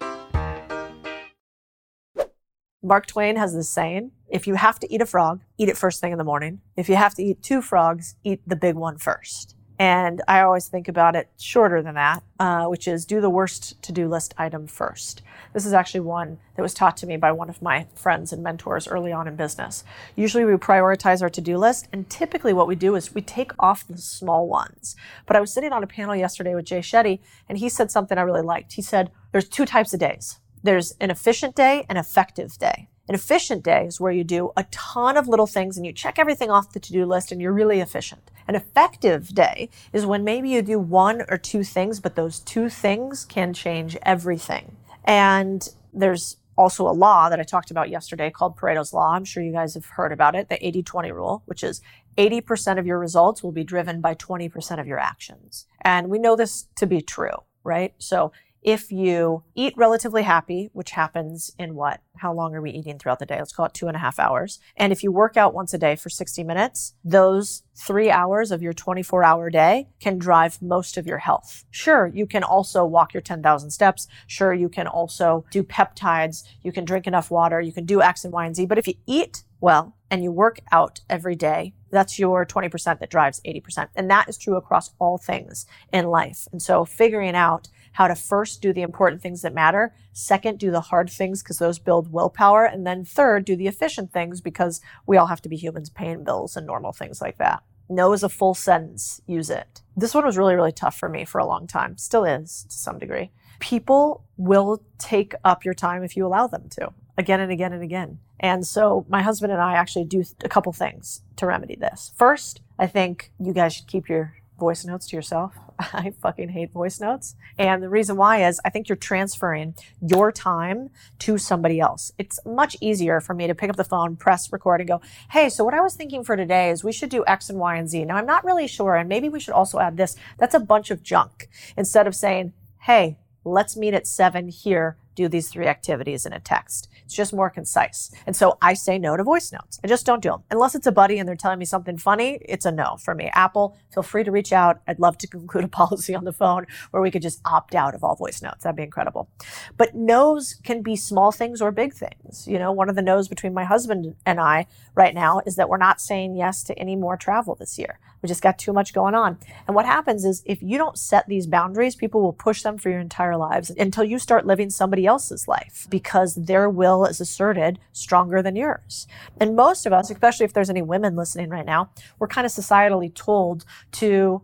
Mark 2.91 3.05
Twain 3.05 3.37
has 3.37 3.55
this 3.55 3.69
saying 3.69 4.11
if 4.27 4.47
you 4.47 4.55
have 4.55 4.77
to 4.77 4.93
eat 4.93 4.99
a 4.99 5.05
frog, 5.05 5.39
eat 5.57 5.69
it 5.69 5.77
first 5.77 6.01
thing 6.01 6.11
in 6.11 6.17
the 6.17 6.25
morning. 6.25 6.59
If 6.75 6.89
you 6.89 6.97
have 6.97 7.15
to 7.15 7.23
eat 7.23 7.41
two 7.41 7.61
frogs, 7.61 8.15
eat 8.25 8.41
the 8.45 8.57
big 8.57 8.75
one 8.75 8.97
first. 8.97 9.55
And 9.79 10.21
I 10.27 10.41
always 10.41 10.67
think 10.67 10.89
about 10.89 11.15
it 11.15 11.29
shorter 11.39 11.81
than 11.81 11.95
that, 11.95 12.21
uh, 12.37 12.65
which 12.65 12.89
is 12.89 13.05
do 13.05 13.21
the 13.21 13.29
worst 13.29 13.81
to 13.83 13.93
do 13.93 14.09
list 14.09 14.33
item 14.37 14.67
first. 14.67 15.21
This 15.53 15.65
is 15.65 15.71
actually 15.71 16.01
one 16.01 16.37
that 16.57 16.61
was 16.61 16.73
taught 16.73 16.97
to 16.97 17.07
me 17.07 17.15
by 17.15 17.31
one 17.31 17.49
of 17.49 17.61
my 17.61 17.87
friends 17.95 18.33
and 18.33 18.43
mentors 18.43 18.89
early 18.89 19.13
on 19.13 19.25
in 19.25 19.37
business. 19.37 19.85
Usually 20.17 20.43
we 20.43 20.51
prioritize 20.55 21.21
our 21.21 21.29
to 21.29 21.39
do 21.39 21.57
list, 21.57 21.87
and 21.93 22.09
typically 22.09 22.51
what 22.51 22.67
we 22.67 22.75
do 22.75 22.95
is 22.95 23.15
we 23.15 23.21
take 23.21 23.53
off 23.57 23.87
the 23.87 23.99
small 23.99 24.49
ones. 24.49 24.97
But 25.25 25.37
I 25.37 25.39
was 25.39 25.53
sitting 25.53 25.71
on 25.71 25.81
a 25.81 25.87
panel 25.87 26.13
yesterday 26.17 26.55
with 26.55 26.65
Jay 26.65 26.81
Shetty, 26.81 27.19
and 27.47 27.57
he 27.57 27.69
said 27.69 27.89
something 27.89 28.17
I 28.17 28.23
really 28.23 28.41
liked. 28.41 28.73
He 28.73 28.81
said, 28.81 29.11
There's 29.31 29.47
two 29.47 29.65
types 29.65 29.93
of 29.93 30.01
days 30.01 30.41
there's 30.63 30.95
an 30.99 31.11
efficient 31.11 31.55
day 31.55 31.85
and 31.89 31.97
effective 31.97 32.57
day. 32.57 32.87
An 33.09 33.15
efficient 33.15 33.63
day 33.63 33.85
is 33.85 33.99
where 33.99 34.11
you 34.11 34.23
do 34.23 34.51
a 34.55 34.63
ton 34.71 35.17
of 35.17 35.27
little 35.27 35.47
things 35.47 35.75
and 35.75 35.85
you 35.85 35.91
check 35.91 36.17
everything 36.17 36.49
off 36.49 36.71
the 36.71 36.79
to-do 36.79 37.05
list 37.05 37.31
and 37.31 37.41
you're 37.41 37.51
really 37.51 37.79
efficient. 37.79 38.31
An 38.47 38.55
effective 38.55 39.29
day 39.29 39.69
is 39.91 40.05
when 40.05 40.23
maybe 40.23 40.49
you 40.49 40.61
do 40.61 40.79
one 40.79 41.23
or 41.27 41.37
two 41.37 41.63
things, 41.63 41.99
but 41.99 42.15
those 42.15 42.39
two 42.39 42.69
things 42.69 43.25
can 43.25 43.53
change 43.53 43.97
everything. 44.03 44.77
And 45.03 45.67
there's 45.93 46.37
also 46.57 46.87
a 46.87 46.91
law 46.91 47.27
that 47.29 47.39
I 47.39 47.43
talked 47.43 47.71
about 47.71 47.89
yesterday 47.89 48.29
called 48.29 48.55
Pareto's 48.55 48.93
Law. 48.93 49.13
I'm 49.13 49.25
sure 49.25 49.43
you 49.43 49.51
guys 49.51 49.73
have 49.73 49.85
heard 49.85 50.11
about 50.11 50.35
it, 50.35 50.49
the 50.49 50.65
80 50.65 50.83
20 50.83 51.11
rule, 51.11 51.43
which 51.45 51.63
is 51.63 51.81
80% 52.17 52.77
of 52.77 52.85
your 52.85 52.99
results 52.99 53.41
will 53.41 53.51
be 53.51 53.63
driven 53.63 54.01
by 54.01 54.15
20% 54.15 54.79
of 54.79 54.87
your 54.87 54.99
actions. 54.99 55.65
And 55.81 56.09
we 56.09 56.19
know 56.19 56.35
this 56.35 56.67
to 56.75 56.85
be 56.85 57.01
true, 57.01 57.43
right? 57.63 57.93
So 57.97 58.31
if 58.61 58.91
you 58.91 59.43
eat 59.55 59.73
relatively 59.75 60.23
happy, 60.23 60.69
which 60.73 60.91
happens 60.91 61.51
in 61.57 61.73
what? 61.73 62.01
How 62.17 62.31
long 62.31 62.53
are 62.53 62.61
we 62.61 62.71
eating 62.71 62.99
throughout 62.99 63.19
the 63.19 63.25
day? 63.25 63.37
Let's 63.37 63.53
call 63.53 63.65
it 63.65 63.73
two 63.73 63.87
and 63.87 63.95
a 63.95 63.99
half 63.99 64.19
hours. 64.19 64.59
And 64.77 64.91
if 64.91 65.01
you 65.01 65.11
work 65.11 65.35
out 65.35 65.53
once 65.53 65.73
a 65.73 65.79
day 65.79 65.95
for 65.95 66.09
60 66.09 66.43
minutes, 66.43 66.93
those 67.03 67.63
three 67.75 68.11
hours 68.11 68.51
of 68.51 68.61
your 68.61 68.73
24 68.73 69.23
hour 69.23 69.49
day 69.49 69.89
can 69.99 70.19
drive 70.19 70.61
most 70.61 70.97
of 70.97 71.07
your 71.07 71.17
health. 71.17 71.65
Sure, 71.71 72.05
you 72.05 72.27
can 72.27 72.43
also 72.43 72.85
walk 72.85 73.13
your 73.13 73.21
10,000 73.21 73.71
steps. 73.71 74.07
Sure, 74.27 74.53
you 74.53 74.69
can 74.69 74.85
also 74.85 75.43
do 75.49 75.63
peptides. 75.63 76.43
You 76.61 76.71
can 76.71 76.85
drink 76.85 77.07
enough 77.07 77.31
water. 77.31 77.59
You 77.59 77.73
can 77.73 77.85
do 77.85 78.01
X 78.01 78.23
and 78.23 78.33
Y 78.33 78.45
and 78.45 78.55
Z. 78.55 78.67
But 78.67 78.77
if 78.77 78.87
you 78.87 78.93
eat 79.07 79.43
well 79.59 79.95
and 80.11 80.23
you 80.23 80.31
work 80.31 80.59
out 80.71 81.01
every 81.09 81.35
day, 81.35 81.73
that's 81.91 82.17
your 82.17 82.45
20% 82.45 82.99
that 82.99 83.09
drives 83.09 83.41
80%. 83.45 83.89
And 83.95 84.09
that 84.09 84.29
is 84.29 84.37
true 84.37 84.55
across 84.55 84.91
all 84.99 85.17
things 85.17 85.65
in 85.91 86.05
life. 86.07 86.47
And 86.51 86.61
so 86.61 86.85
figuring 86.85 87.35
out 87.35 87.67
how 87.93 88.07
to 88.07 88.15
first 88.15 88.61
do 88.61 88.73
the 88.73 88.81
important 88.81 89.21
things 89.21 89.41
that 89.41 89.53
matter, 89.53 89.93
second, 90.13 90.59
do 90.59 90.71
the 90.71 90.81
hard 90.81 91.09
things 91.09 91.41
because 91.41 91.57
those 91.57 91.79
build 91.79 92.11
willpower, 92.11 92.65
and 92.65 92.85
then 92.85 93.05
third, 93.05 93.45
do 93.45 93.55
the 93.55 93.67
efficient 93.67 94.11
things 94.11 94.41
because 94.41 94.81
we 95.05 95.17
all 95.17 95.27
have 95.27 95.41
to 95.41 95.49
be 95.49 95.57
humans 95.57 95.89
paying 95.89 96.23
bills 96.23 96.55
and 96.55 96.65
normal 96.65 96.91
things 96.91 97.21
like 97.21 97.37
that. 97.37 97.63
No 97.89 98.13
is 98.13 98.23
a 98.23 98.29
full 98.29 98.53
sentence, 98.53 99.21
use 99.27 99.49
it. 99.49 99.81
This 99.97 100.13
one 100.13 100.25
was 100.25 100.37
really, 100.37 100.55
really 100.55 100.71
tough 100.71 100.97
for 100.97 101.09
me 101.09 101.25
for 101.25 101.39
a 101.39 101.45
long 101.45 101.67
time, 101.67 101.97
still 101.97 102.23
is 102.23 102.65
to 102.69 102.75
some 102.75 102.97
degree. 102.97 103.31
People 103.59 104.25
will 104.37 104.81
take 104.97 105.35
up 105.43 105.65
your 105.65 105.73
time 105.73 106.03
if 106.03 106.15
you 106.15 106.25
allow 106.25 106.47
them 106.47 106.69
to, 106.69 106.93
again 107.17 107.41
and 107.41 107.51
again 107.51 107.73
and 107.73 107.83
again. 107.83 108.19
And 108.39 108.65
so 108.65 109.05
my 109.07 109.21
husband 109.21 109.51
and 109.51 109.61
I 109.61 109.75
actually 109.75 110.05
do 110.05 110.23
a 110.43 110.49
couple 110.49 110.73
things 110.73 111.21
to 111.35 111.45
remedy 111.45 111.75
this. 111.75 112.11
First, 112.15 112.61
I 112.79 112.87
think 112.87 113.31
you 113.39 113.53
guys 113.53 113.75
should 113.75 113.87
keep 113.87 114.09
your 114.09 114.33
voice 114.61 114.85
notes 114.85 115.07
to 115.07 115.15
yourself. 115.15 115.55
I 115.79 116.13
fucking 116.21 116.49
hate 116.49 116.71
voice 116.71 117.01
notes. 117.01 117.35
And 117.57 117.81
the 117.81 117.89
reason 117.89 118.15
why 118.15 118.47
is 118.47 118.61
I 118.63 118.69
think 118.69 118.87
you're 118.87 118.95
transferring 118.95 119.73
your 119.99 120.31
time 120.31 120.91
to 121.19 121.39
somebody 121.39 121.79
else. 121.79 122.11
It's 122.19 122.39
much 122.45 122.77
easier 122.79 123.19
for 123.19 123.33
me 123.33 123.47
to 123.47 123.55
pick 123.55 123.71
up 123.71 123.75
the 123.75 123.83
phone, 123.83 124.15
press 124.15 124.51
record, 124.53 124.79
and 124.79 124.87
go, 124.87 125.01
hey, 125.31 125.49
so 125.49 125.63
what 125.63 125.73
I 125.73 125.81
was 125.81 125.95
thinking 125.95 126.23
for 126.23 126.37
today 126.37 126.69
is 126.69 126.83
we 126.83 126.91
should 126.91 127.09
do 127.09 127.25
X 127.25 127.49
and 127.49 127.57
Y 127.57 127.75
and 127.75 127.89
Z. 127.89 128.05
Now, 128.05 128.17
I'm 128.17 128.27
not 128.27 128.45
really 128.45 128.67
sure, 128.67 128.95
and 128.95 129.09
maybe 129.09 129.29
we 129.29 129.39
should 129.39 129.55
also 129.55 129.79
add 129.79 129.97
this. 129.97 130.15
That's 130.37 130.53
a 130.53 130.59
bunch 130.59 130.91
of 130.91 131.01
junk. 131.01 131.49
Instead 131.75 132.05
of 132.05 132.15
saying, 132.15 132.53
hey, 132.81 133.17
let's 133.43 133.75
meet 133.75 133.95
at 133.95 134.05
seven 134.05 134.47
here, 134.47 134.97
do 135.15 135.27
these 135.27 135.49
three 135.49 135.67
activities 135.67 136.25
in 136.25 136.33
a 136.33 136.39
text. 136.39 136.89
It's 137.05 137.13
just 137.13 137.33
more 137.33 137.49
concise. 137.49 138.11
And 138.25 138.35
so 138.35 138.57
I 138.61 138.73
say 138.73 138.97
no 138.97 139.17
to 139.17 139.23
voice 139.23 139.51
notes. 139.51 139.79
I 139.83 139.87
just 139.87 140.05
don't 140.05 140.21
do 140.21 140.29
them. 140.29 140.43
Unless 140.49 140.75
it's 140.75 140.87
a 140.87 140.91
buddy 140.91 141.19
and 141.19 141.27
they're 141.27 141.35
telling 141.35 141.59
me 141.59 141.65
something 141.65 141.97
funny, 141.97 142.39
it's 142.41 142.65
a 142.65 142.71
no 142.71 142.97
for 142.97 143.13
me. 143.13 143.29
Apple, 143.33 143.77
feel 143.93 144.03
free 144.03 144.23
to 144.23 144.31
reach 144.31 144.53
out. 144.53 144.81
I'd 144.87 144.99
love 144.99 145.17
to 145.19 145.27
conclude 145.27 145.65
a 145.65 145.67
policy 145.67 146.15
on 146.15 146.23
the 146.23 146.33
phone 146.33 146.65
where 146.91 147.01
we 147.01 147.11
could 147.11 147.21
just 147.21 147.41
opt 147.45 147.75
out 147.75 147.95
of 147.95 148.03
all 148.03 148.15
voice 148.15 148.41
notes. 148.41 148.63
That'd 148.63 148.77
be 148.77 148.83
incredible. 148.83 149.29
But 149.77 149.95
no's 149.95 150.55
can 150.63 150.81
be 150.81 150.95
small 150.95 151.31
things 151.31 151.61
or 151.61 151.71
big 151.71 151.93
things. 151.93 152.47
You 152.47 152.59
know, 152.59 152.71
one 152.71 152.89
of 152.89 152.95
the 152.95 153.01
no's 153.01 153.27
between 153.27 153.53
my 153.53 153.63
husband 153.63 154.15
and 154.25 154.39
I 154.39 154.67
right 154.95 155.13
now 155.13 155.41
is 155.45 155.55
that 155.55 155.69
we're 155.69 155.77
not 155.77 156.01
saying 156.01 156.35
yes 156.35 156.63
to 156.63 156.77
any 156.77 156.95
more 156.95 157.17
travel 157.17 157.55
this 157.55 157.77
year. 157.77 157.99
We 158.21 158.27
just 158.27 158.43
got 158.43 158.59
too 158.59 158.73
much 158.73 158.93
going 158.93 159.15
on. 159.15 159.37
And 159.67 159.75
what 159.75 159.85
happens 159.85 160.25
is 160.25 160.43
if 160.45 160.61
you 160.61 160.77
don't 160.77 160.97
set 160.97 161.27
these 161.27 161.47
boundaries, 161.47 161.95
people 161.95 162.21
will 162.21 162.33
push 162.33 162.61
them 162.61 162.77
for 162.77 162.89
your 162.89 162.99
entire 162.99 163.35
lives 163.35 163.71
until 163.71 164.03
you 164.03 164.19
start 164.19 164.45
living 164.45 164.69
somebody 164.69 165.05
else's 165.05 165.47
life 165.47 165.87
because 165.89 166.35
their 166.35 166.69
will 166.69 167.05
is 167.05 167.19
asserted 167.19 167.79
stronger 167.93 168.41
than 168.41 168.55
yours. 168.55 169.07
And 169.39 169.55
most 169.55 169.85
of 169.85 169.93
us, 169.93 170.09
especially 170.09 170.45
if 170.45 170.53
there's 170.53 170.69
any 170.69 170.81
women 170.81 171.15
listening 171.15 171.49
right 171.49 171.65
now, 171.65 171.89
we're 172.19 172.27
kind 172.27 172.45
of 172.45 172.51
societally 172.51 173.13
told 173.13 173.65
to 173.93 174.43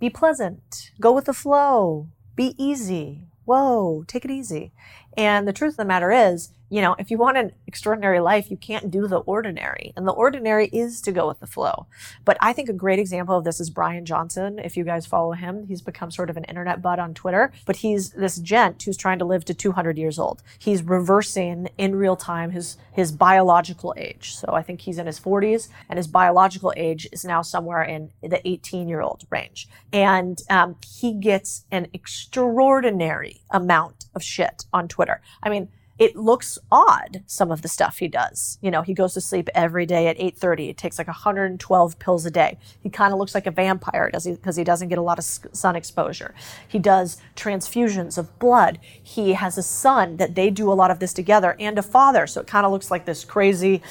be 0.00 0.08
pleasant, 0.08 0.92
go 1.00 1.12
with 1.12 1.26
the 1.26 1.34
flow, 1.34 2.08
be 2.36 2.54
easy. 2.56 3.24
Whoa, 3.44 4.04
take 4.06 4.24
it 4.24 4.30
easy. 4.30 4.72
And 5.16 5.48
the 5.48 5.52
truth 5.52 5.72
of 5.72 5.78
the 5.78 5.84
matter 5.84 6.12
is, 6.12 6.50
you 6.70 6.82
know, 6.82 6.94
if 6.98 7.10
you 7.10 7.16
want 7.16 7.38
an 7.38 7.52
extraordinary 7.66 8.20
life, 8.20 8.50
you 8.50 8.56
can't 8.56 8.90
do 8.90 9.06
the 9.06 9.18
ordinary. 9.18 9.92
And 9.96 10.06
the 10.06 10.12
ordinary 10.12 10.66
is 10.66 11.00
to 11.02 11.12
go 11.12 11.26
with 11.26 11.40
the 11.40 11.46
flow. 11.46 11.86
But 12.24 12.36
I 12.40 12.52
think 12.52 12.68
a 12.68 12.74
great 12.74 12.98
example 12.98 13.36
of 13.36 13.44
this 13.44 13.58
is 13.58 13.70
Bryan 13.70 14.04
Johnson. 14.04 14.58
If 14.58 14.76
you 14.76 14.84
guys 14.84 15.06
follow 15.06 15.32
him, 15.32 15.66
he's 15.66 15.80
become 15.80 16.10
sort 16.10 16.28
of 16.28 16.36
an 16.36 16.44
internet 16.44 16.82
bud 16.82 16.98
on 16.98 17.14
Twitter. 17.14 17.52
But 17.64 17.76
he's 17.76 18.10
this 18.10 18.36
gent 18.38 18.82
who's 18.82 18.96
trying 18.96 19.18
to 19.20 19.24
live 19.24 19.44
to 19.46 19.54
200 19.54 19.96
years 19.96 20.18
old. 20.18 20.42
He's 20.58 20.82
reversing 20.82 21.68
in 21.78 21.96
real 21.96 22.16
time 22.16 22.50
his, 22.50 22.76
his 22.92 23.12
biological 23.12 23.94
age. 23.96 24.34
So 24.34 24.52
I 24.52 24.62
think 24.62 24.82
he's 24.82 24.98
in 24.98 25.06
his 25.06 25.18
40s, 25.18 25.68
and 25.88 25.96
his 25.96 26.06
biological 26.06 26.74
age 26.76 27.08
is 27.12 27.24
now 27.24 27.40
somewhere 27.40 27.82
in 27.82 28.10
the 28.22 28.46
18 28.46 28.88
year 28.88 29.00
old 29.00 29.24
range. 29.30 29.68
And 29.92 30.42
um, 30.50 30.76
he 30.86 31.14
gets 31.14 31.64
an 31.70 31.88
extraordinary 31.94 33.40
amount 33.50 34.04
of 34.14 34.22
shit 34.22 34.64
on 34.72 34.88
Twitter. 34.88 35.22
I 35.42 35.48
mean, 35.48 35.68
it 35.98 36.16
looks 36.16 36.58
odd 36.70 37.22
some 37.26 37.50
of 37.50 37.62
the 37.62 37.68
stuff 37.68 37.98
he 37.98 38.08
does. 38.08 38.58
You 38.60 38.70
know 38.70 38.82
he 38.82 38.94
goes 38.94 39.14
to 39.14 39.20
sleep 39.20 39.48
every 39.54 39.86
day 39.86 40.06
at 40.08 40.18
8.30 40.18 40.70
it 40.70 40.76
takes 40.76 40.98
like 40.98 41.06
112 41.06 41.98
pills 41.98 42.26
a 42.26 42.30
day. 42.30 42.58
He 42.80 42.90
kind 42.90 43.12
of 43.12 43.18
looks 43.18 43.34
like 43.34 43.46
a 43.46 43.50
vampire 43.50 44.10
does 44.10 44.24
he? 44.24 44.32
Because 44.32 44.56
he 44.56 44.64
doesn't 44.64 44.88
get 44.88 44.98
a 44.98 45.02
lot 45.02 45.18
of 45.18 45.24
sun 45.24 45.76
exposure. 45.76 46.34
He 46.66 46.78
does 46.78 47.18
transfusions 47.36 48.18
of 48.18 48.38
blood. 48.38 48.78
He 49.02 49.32
has 49.34 49.58
a 49.58 49.62
son 49.62 50.16
that 50.18 50.34
they 50.34 50.50
do 50.50 50.70
a 50.72 50.74
lot 50.74 50.90
of 50.90 50.98
this 50.98 51.12
together 51.12 51.56
and 51.58 51.78
a 51.78 51.82
father. 51.82 52.26
So 52.26 52.40
it 52.40 52.46
kind 52.46 52.66
of 52.66 52.72
looks 52.72 52.90
like 52.90 53.04
this 53.04 53.24
crazy 53.24 53.82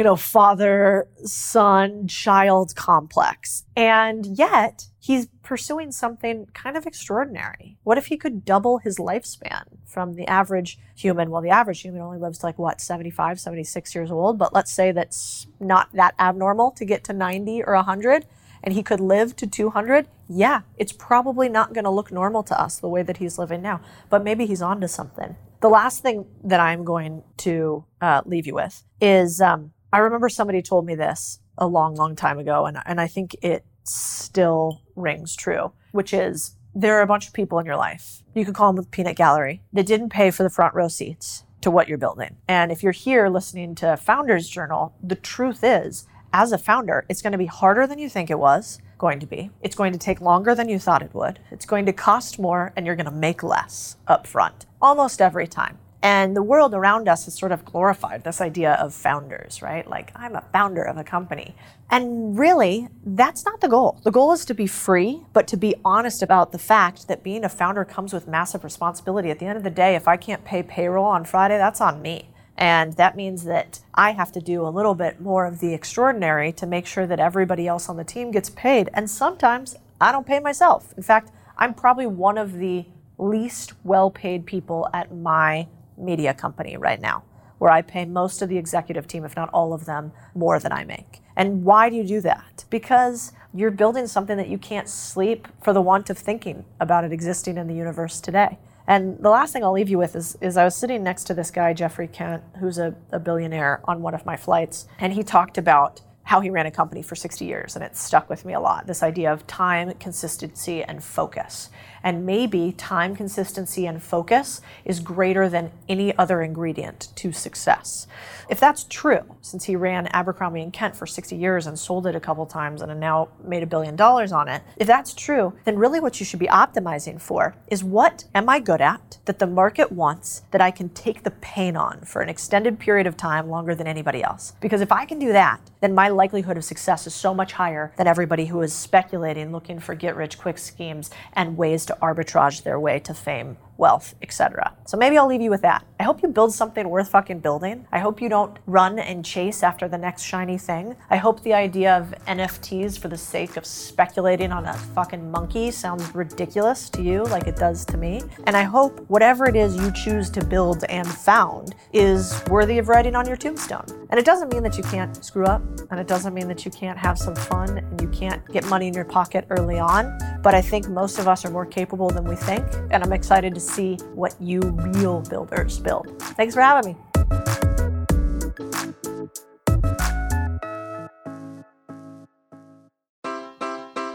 you 0.00 0.04
know, 0.04 0.16
father 0.16 1.06
son 1.26 2.08
child 2.08 2.74
complex. 2.74 3.64
And 3.76 4.24
yet 4.38 4.86
he's 4.98 5.26
pursuing 5.42 5.92
something 5.92 6.46
kind 6.54 6.78
of 6.78 6.86
extraordinary. 6.86 7.76
What 7.82 7.98
if 7.98 8.06
he 8.06 8.16
could 8.16 8.42
double 8.42 8.78
his 8.78 8.96
lifespan 8.96 9.64
from 9.84 10.14
the 10.14 10.26
average 10.26 10.78
human? 10.96 11.28
Well, 11.28 11.42
the 11.42 11.50
average 11.50 11.82
human 11.82 12.00
only 12.00 12.16
lives 12.16 12.38
to 12.38 12.46
like 12.46 12.58
what, 12.58 12.80
75, 12.80 13.38
76 13.38 13.94
years 13.94 14.10
old, 14.10 14.38
but 14.38 14.54
let's 14.54 14.72
say 14.72 14.90
that's 14.90 15.46
not 15.60 15.92
that 15.92 16.14
abnormal 16.18 16.70
to 16.78 16.86
get 16.86 17.04
to 17.04 17.12
90 17.12 17.64
or 17.64 17.74
100 17.74 18.24
and 18.62 18.72
he 18.72 18.82
could 18.82 19.00
live 19.00 19.36
to 19.36 19.46
200, 19.46 20.08
yeah, 20.30 20.62
it's 20.78 20.92
probably 20.92 21.50
not 21.50 21.74
going 21.74 21.84
to 21.84 21.90
look 21.90 22.10
normal 22.10 22.42
to 22.44 22.58
us 22.58 22.78
the 22.78 22.88
way 22.88 23.02
that 23.02 23.18
he's 23.18 23.38
living 23.38 23.60
now. 23.60 23.82
But 24.08 24.24
maybe 24.24 24.46
he's 24.46 24.62
onto 24.62 24.86
something. 24.86 25.36
The 25.60 25.68
last 25.68 26.02
thing 26.02 26.24
that 26.42 26.58
I'm 26.58 26.84
going 26.84 27.22
to 27.38 27.84
uh, 28.00 28.22
leave 28.24 28.46
you 28.46 28.54
with 28.54 28.82
is 28.98 29.42
um, 29.42 29.72
I 29.92 29.98
remember 29.98 30.28
somebody 30.28 30.62
told 30.62 30.86
me 30.86 30.94
this 30.94 31.40
a 31.58 31.66
long, 31.66 31.94
long 31.94 32.14
time 32.14 32.38
ago, 32.38 32.66
and, 32.66 32.78
and 32.86 33.00
I 33.00 33.06
think 33.06 33.36
it 33.42 33.64
still 33.84 34.82
rings 34.94 35.34
true, 35.34 35.72
which 35.92 36.14
is 36.14 36.56
there 36.74 36.98
are 36.98 37.02
a 37.02 37.06
bunch 37.06 37.26
of 37.26 37.32
people 37.32 37.58
in 37.58 37.66
your 37.66 37.76
life. 37.76 38.22
You 38.34 38.44
could 38.44 38.54
call 38.54 38.72
them 38.72 38.84
the 38.84 38.90
peanut 38.90 39.16
gallery 39.16 39.62
that 39.72 39.86
didn't 39.86 40.10
pay 40.10 40.30
for 40.30 40.44
the 40.44 40.50
front 40.50 40.74
row 40.74 40.88
seats 40.88 41.44
to 41.62 41.70
what 41.70 41.88
you're 41.88 41.98
building. 41.98 42.36
And 42.46 42.70
if 42.70 42.82
you're 42.82 42.92
here 42.92 43.28
listening 43.28 43.74
to 43.76 43.96
Founders 43.96 44.48
Journal, 44.48 44.94
the 45.02 45.16
truth 45.16 45.60
is, 45.62 46.06
as 46.32 46.52
a 46.52 46.58
founder, 46.58 47.04
it's 47.08 47.22
going 47.22 47.32
to 47.32 47.38
be 47.38 47.46
harder 47.46 47.86
than 47.86 47.98
you 47.98 48.08
think 48.08 48.30
it 48.30 48.38
was 48.38 48.78
going 48.98 49.18
to 49.18 49.26
be. 49.26 49.50
It's 49.62 49.74
going 49.74 49.92
to 49.92 49.98
take 49.98 50.20
longer 50.20 50.54
than 50.54 50.68
you 50.68 50.78
thought 50.78 51.02
it 51.02 51.14
would. 51.14 51.40
It's 51.50 51.66
going 51.66 51.86
to 51.86 51.92
cost 51.92 52.38
more, 52.38 52.72
and 52.76 52.86
you're 52.86 52.96
going 52.96 53.06
to 53.06 53.10
make 53.10 53.42
less 53.42 53.96
up 54.06 54.26
front 54.26 54.66
almost 54.80 55.20
every 55.20 55.48
time. 55.48 55.78
And 56.02 56.34
the 56.34 56.42
world 56.42 56.72
around 56.72 57.08
us 57.08 57.26
has 57.26 57.38
sort 57.38 57.52
of 57.52 57.64
glorified 57.64 58.24
this 58.24 58.40
idea 58.40 58.72
of 58.74 58.94
founders, 58.94 59.60
right? 59.60 59.88
Like, 59.88 60.12
I'm 60.14 60.34
a 60.34 60.44
founder 60.52 60.82
of 60.82 60.96
a 60.96 61.04
company. 61.04 61.54
And 61.90 62.38
really, 62.38 62.88
that's 63.04 63.44
not 63.44 63.60
the 63.60 63.68
goal. 63.68 64.00
The 64.02 64.10
goal 64.10 64.32
is 64.32 64.46
to 64.46 64.54
be 64.54 64.66
free, 64.66 65.22
but 65.34 65.46
to 65.48 65.58
be 65.58 65.74
honest 65.84 66.22
about 66.22 66.52
the 66.52 66.58
fact 66.58 67.08
that 67.08 67.22
being 67.22 67.44
a 67.44 67.50
founder 67.50 67.84
comes 67.84 68.14
with 68.14 68.26
massive 68.26 68.64
responsibility. 68.64 69.30
At 69.30 69.40
the 69.40 69.46
end 69.46 69.58
of 69.58 69.64
the 69.64 69.70
day, 69.70 69.94
if 69.94 70.08
I 70.08 70.16
can't 70.16 70.44
pay 70.44 70.62
payroll 70.62 71.04
on 71.04 71.24
Friday, 71.24 71.58
that's 71.58 71.80
on 71.82 72.00
me. 72.00 72.30
And 72.56 72.94
that 72.94 73.16
means 73.16 73.44
that 73.44 73.80
I 73.94 74.12
have 74.12 74.32
to 74.32 74.40
do 74.40 74.66
a 74.66 74.68
little 74.68 74.94
bit 74.94 75.20
more 75.20 75.46
of 75.46 75.60
the 75.60 75.74
extraordinary 75.74 76.52
to 76.52 76.66
make 76.66 76.86
sure 76.86 77.06
that 77.06 77.18
everybody 77.18 77.66
else 77.66 77.88
on 77.88 77.96
the 77.96 78.04
team 78.04 78.30
gets 78.30 78.50
paid. 78.50 78.88
And 78.94 79.10
sometimes 79.10 79.76
I 80.00 80.12
don't 80.12 80.26
pay 80.26 80.40
myself. 80.40 80.94
In 80.96 81.02
fact, 81.02 81.30
I'm 81.58 81.74
probably 81.74 82.06
one 82.06 82.38
of 82.38 82.54
the 82.54 82.86
least 83.18 83.74
well 83.84 84.10
paid 84.10 84.46
people 84.46 84.88
at 84.94 85.14
my 85.14 85.68
media 86.00 86.34
company 86.34 86.76
right 86.76 87.00
now, 87.00 87.24
where 87.58 87.70
I 87.70 87.82
pay 87.82 88.04
most 88.04 88.42
of 88.42 88.48
the 88.48 88.58
executive 88.58 89.06
team, 89.06 89.24
if 89.24 89.36
not 89.36 89.50
all 89.52 89.72
of 89.72 89.84
them, 89.84 90.12
more 90.34 90.58
than 90.58 90.72
I 90.72 90.84
make. 90.84 91.20
And 91.36 91.64
why 91.64 91.90
do 91.90 91.96
you 91.96 92.04
do 92.04 92.20
that? 92.22 92.64
Because 92.70 93.32
you're 93.52 93.70
building 93.70 94.06
something 94.06 94.36
that 94.36 94.48
you 94.48 94.58
can't 94.58 94.88
sleep 94.88 95.48
for 95.62 95.72
the 95.72 95.82
want 95.82 96.10
of 96.10 96.18
thinking 96.18 96.64
about 96.78 97.04
it 97.04 97.12
existing 97.12 97.56
in 97.58 97.66
the 97.66 97.74
universe 97.74 98.20
today. 98.20 98.58
And 98.86 99.18
the 99.20 99.30
last 99.30 99.52
thing 99.52 99.62
I'll 99.62 99.72
leave 99.72 99.88
you 99.88 99.98
with 99.98 100.16
is, 100.16 100.36
is 100.40 100.56
I 100.56 100.64
was 100.64 100.74
sitting 100.74 101.02
next 101.04 101.24
to 101.24 101.34
this 101.34 101.50
guy, 101.50 101.72
Geoffrey 101.72 102.08
Kent, 102.08 102.42
who's 102.58 102.78
a, 102.78 102.94
a 103.12 103.20
billionaire 103.20 103.80
on 103.84 104.02
one 104.02 104.14
of 104.14 104.26
my 104.26 104.36
flights, 104.36 104.86
and 104.98 105.12
he 105.12 105.22
talked 105.22 105.58
about 105.58 106.00
how 106.30 106.38
he 106.40 106.48
ran 106.48 106.64
a 106.64 106.70
company 106.70 107.02
for 107.02 107.16
60 107.16 107.44
years, 107.44 107.74
and 107.74 107.84
it 107.84 107.96
stuck 107.96 108.30
with 108.30 108.44
me 108.44 108.52
a 108.52 108.60
lot. 108.60 108.86
This 108.86 109.02
idea 109.02 109.32
of 109.32 109.44
time, 109.48 109.92
consistency, 109.94 110.80
and 110.80 111.02
focus. 111.02 111.70
And 112.04 112.24
maybe 112.24 112.70
time, 112.70 113.16
consistency, 113.16 113.84
and 113.84 114.00
focus 114.00 114.60
is 114.84 115.00
greater 115.00 115.48
than 115.48 115.72
any 115.88 116.16
other 116.16 116.40
ingredient 116.40 117.08
to 117.16 117.32
success. 117.32 118.06
If 118.48 118.60
that's 118.60 118.84
true, 118.84 119.22
since 119.40 119.64
he 119.64 119.74
ran 119.74 120.06
Abercrombie 120.06 120.62
and 120.62 120.72
Kent 120.72 120.94
for 120.94 121.04
60 121.04 121.34
years 121.34 121.66
and 121.66 121.76
sold 121.76 122.06
it 122.06 122.14
a 122.14 122.20
couple 122.20 122.46
times 122.46 122.80
and 122.80 123.00
now 123.00 123.30
made 123.42 123.64
a 123.64 123.66
billion 123.66 123.96
dollars 123.96 124.30
on 124.30 124.46
it, 124.46 124.62
if 124.76 124.86
that's 124.86 125.14
true, 125.14 125.54
then 125.64 125.80
really 125.80 125.98
what 125.98 126.20
you 126.20 126.26
should 126.26 126.38
be 126.38 126.46
optimizing 126.46 127.20
for 127.20 127.56
is 127.66 127.82
what 127.82 128.22
am 128.36 128.48
I 128.48 128.60
good 128.60 128.80
at 128.80 129.18
that 129.24 129.40
the 129.40 129.48
market 129.48 129.90
wants 129.90 130.42
that 130.52 130.60
I 130.60 130.70
can 130.70 130.90
take 130.90 131.24
the 131.24 131.32
pain 131.32 131.76
on 131.76 132.02
for 132.02 132.22
an 132.22 132.28
extended 132.28 132.78
period 132.78 133.08
of 133.08 133.16
time 133.16 133.50
longer 133.50 133.74
than 133.74 133.88
anybody 133.88 134.22
else? 134.22 134.52
Because 134.60 134.80
if 134.80 134.92
I 134.92 135.06
can 135.06 135.18
do 135.18 135.32
that, 135.32 135.60
then 135.80 135.94
my 135.94 136.08
likelihood 136.08 136.56
of 136.56 136.64
success 136.64 137.06
is 137.06 137.14
so 137.14 137.34
much 137.34 137.52
higher 137.52 137.92
than 137.96 138.06
everybody 138.06 138.46
who 138.46 138.60
is 138.62 138.72
speculating, 138.72 139.52
looking 139.52 139.78
for 139.78 139.94
get 139.94 140.16
rich 140.16 140.38
quick 140.38 140.58
schemes 140.58 141.10
and 141.32 141.56
ways 141.56 141.86
to 141.86 141.96
arbitrage 142.02 142.62
their 142.62 142.78
way 142.78 142.98
to 143.00 143.14
fame 143.14 143.56
wealth, 143.80 144.14
etc. 144.22 144.76
So 144.84 144.96
maybe 144.96 145.18
I'll 145.18 145.26
leave 145.26 145.40
you 145.40 145.50
with 145.50 145.62
that. 145.62 145.84
I 145.98 146.04
hope 146.04 146.22
you 146.22 146.28
build 146.28 146.52
something 146.54 146.88
worth 146.88 147.08
fucking 147.10 147.40
building. 147.40 147.86
I 147.90 147.98
hope 147.98 148.22
you 148.22 148.28
don't 148.28 148.56
run 148.66 148.98
and 148.98 149.24
chase 149.24 149.62
after 149.62 149.88
the 149.88 149.98
next 149.98 150.22
shiny 150.22 150.58
thing. 150.58 150.94
I 151.10 151.16
hope 151.16 151.42
the 151.42 151.54
idea 151.54 151.96
of 151.96 152.14
NFTs 152.26 152.98
for 152.98 153.08
the 153.08 153.18
sake 153.18 153.56
of 153.56 153.66
speculating 153.66 154.52
on 154.52 154.66
a 154.66 154.74
fucking 154.94 155.30
monkey 155.30 155.70
sounds 155.70 156.14
ridiculous 156.14 156.88
to 156.90 157.02
you 157.02 157.24
like 157.24 157.46
it 157.46 157.56
does 157.56 157.84
to 157.86 157.96
me. 157.96 158.22
And 158.46 158.56
I 158.56 158.62
hope 158.62 159.00
whatever 159.08 159.48
it 159.48 159.56
is 159.56 159.76
you 159.76 159.90
choose 159.92 160.30
to 160.30 160.44
build 160.44 160.84
and 160.84 161.06
found 161.06 161.74
is 161.92 162.42
worthy 162.48 162.78
of 162.78 162.88
writing 162.88 163.16
on 163.16 163.26
your 163.26 163.36
tombstone. 163.36 163.86
And 164.10 164.18
it 164.18 164.26
doesn't 164.26 164.52
mean 164.52 164.62
that 164.64 164.76
you 164.76 164.84
can't 164.84 165.24
screw 165.24 165.44
up, 165.44 165.62
and 165.90 166.00
it 166.00 166.06
doesn't 166.06 166.34
mean 166.34 166.48
that 166.48 166.64
you 166.64 166.70
can't 166.70 166.98
have 166.98 167.18
some 167.18 167.34
fun 167.34 167.78
and 167.78 168.00
you 168.00 168.08
can't 168.08 168.46
get 168.52 168.64
money 168.66 168.88
in 168.88 168.94
your 168.94 169.04
pocket 169.04 169.46
early 169.50 169.78
on. 169.78 170.18
But 170.42 170.54
I 170.54 170.62
think 170.62 170.88
most 170.88 171.18
of 171.18 171.28
us 171.28 171.44
are 171.44 171.50
more 171.50 171.66
capable 171.66 172.10
than 172.10 172.24
we 172.24 172.36
think, 172.36 172.64
and 172.90 173.04
I'm 173.04 173.12
excited 173.12 173.54
to 173.54 173.60
see 173.70 173.96
what 174.14 174.34
you 174.40 174.60
real 174.60 175.20
builders 175.22 175.78
build. 175.78 176.06
Thanks 176.36 176.54
for 176.54 176.60
having 176.60 176.94
me. 176.94 177.00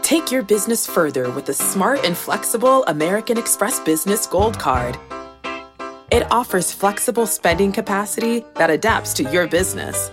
Take 0.02 0.30
your 0.30 0.44
business 0.44 0.86
further 0.86 1.30
with 1.32 1.46
the 1.46 1.52
smart 1.52 2.04
and 2.04 2.16
flexible 2.16 2.84
American 2.84 3.36
Express 3.36 3.80
Business 3.80 4.26
Gold 4.28 4.56
Card. 4.56 4.96
It 6.12 6.30
offers 6.30 6.70
flexible 6.72 7.26
spending 7.26 7.72
capacity 7.72 8.44
that 8.54 8.70
adapts 8.70 9.12
to 9.14 9.24
your 9.32 9.48
business. 9.48 10.12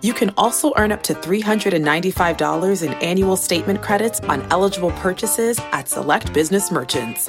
You 0.00 0.14
can 0.14 0.32
also 0.38 0.72
earn 0.78 0.90
up 0.90 1.02
to 1.02 1.12
$395 1.12 2.82
in 2.82 2.94
annual 2.94 3.36
statement 3.36 3.82
credits 3.82 4.20
on 4.20 4.40
eligible 4.50 4.92
purchases 4.92 5.58
at 5.72 5.88
select 5.88 6.32
business 6.32 6.70
merchants. 6.70 7.28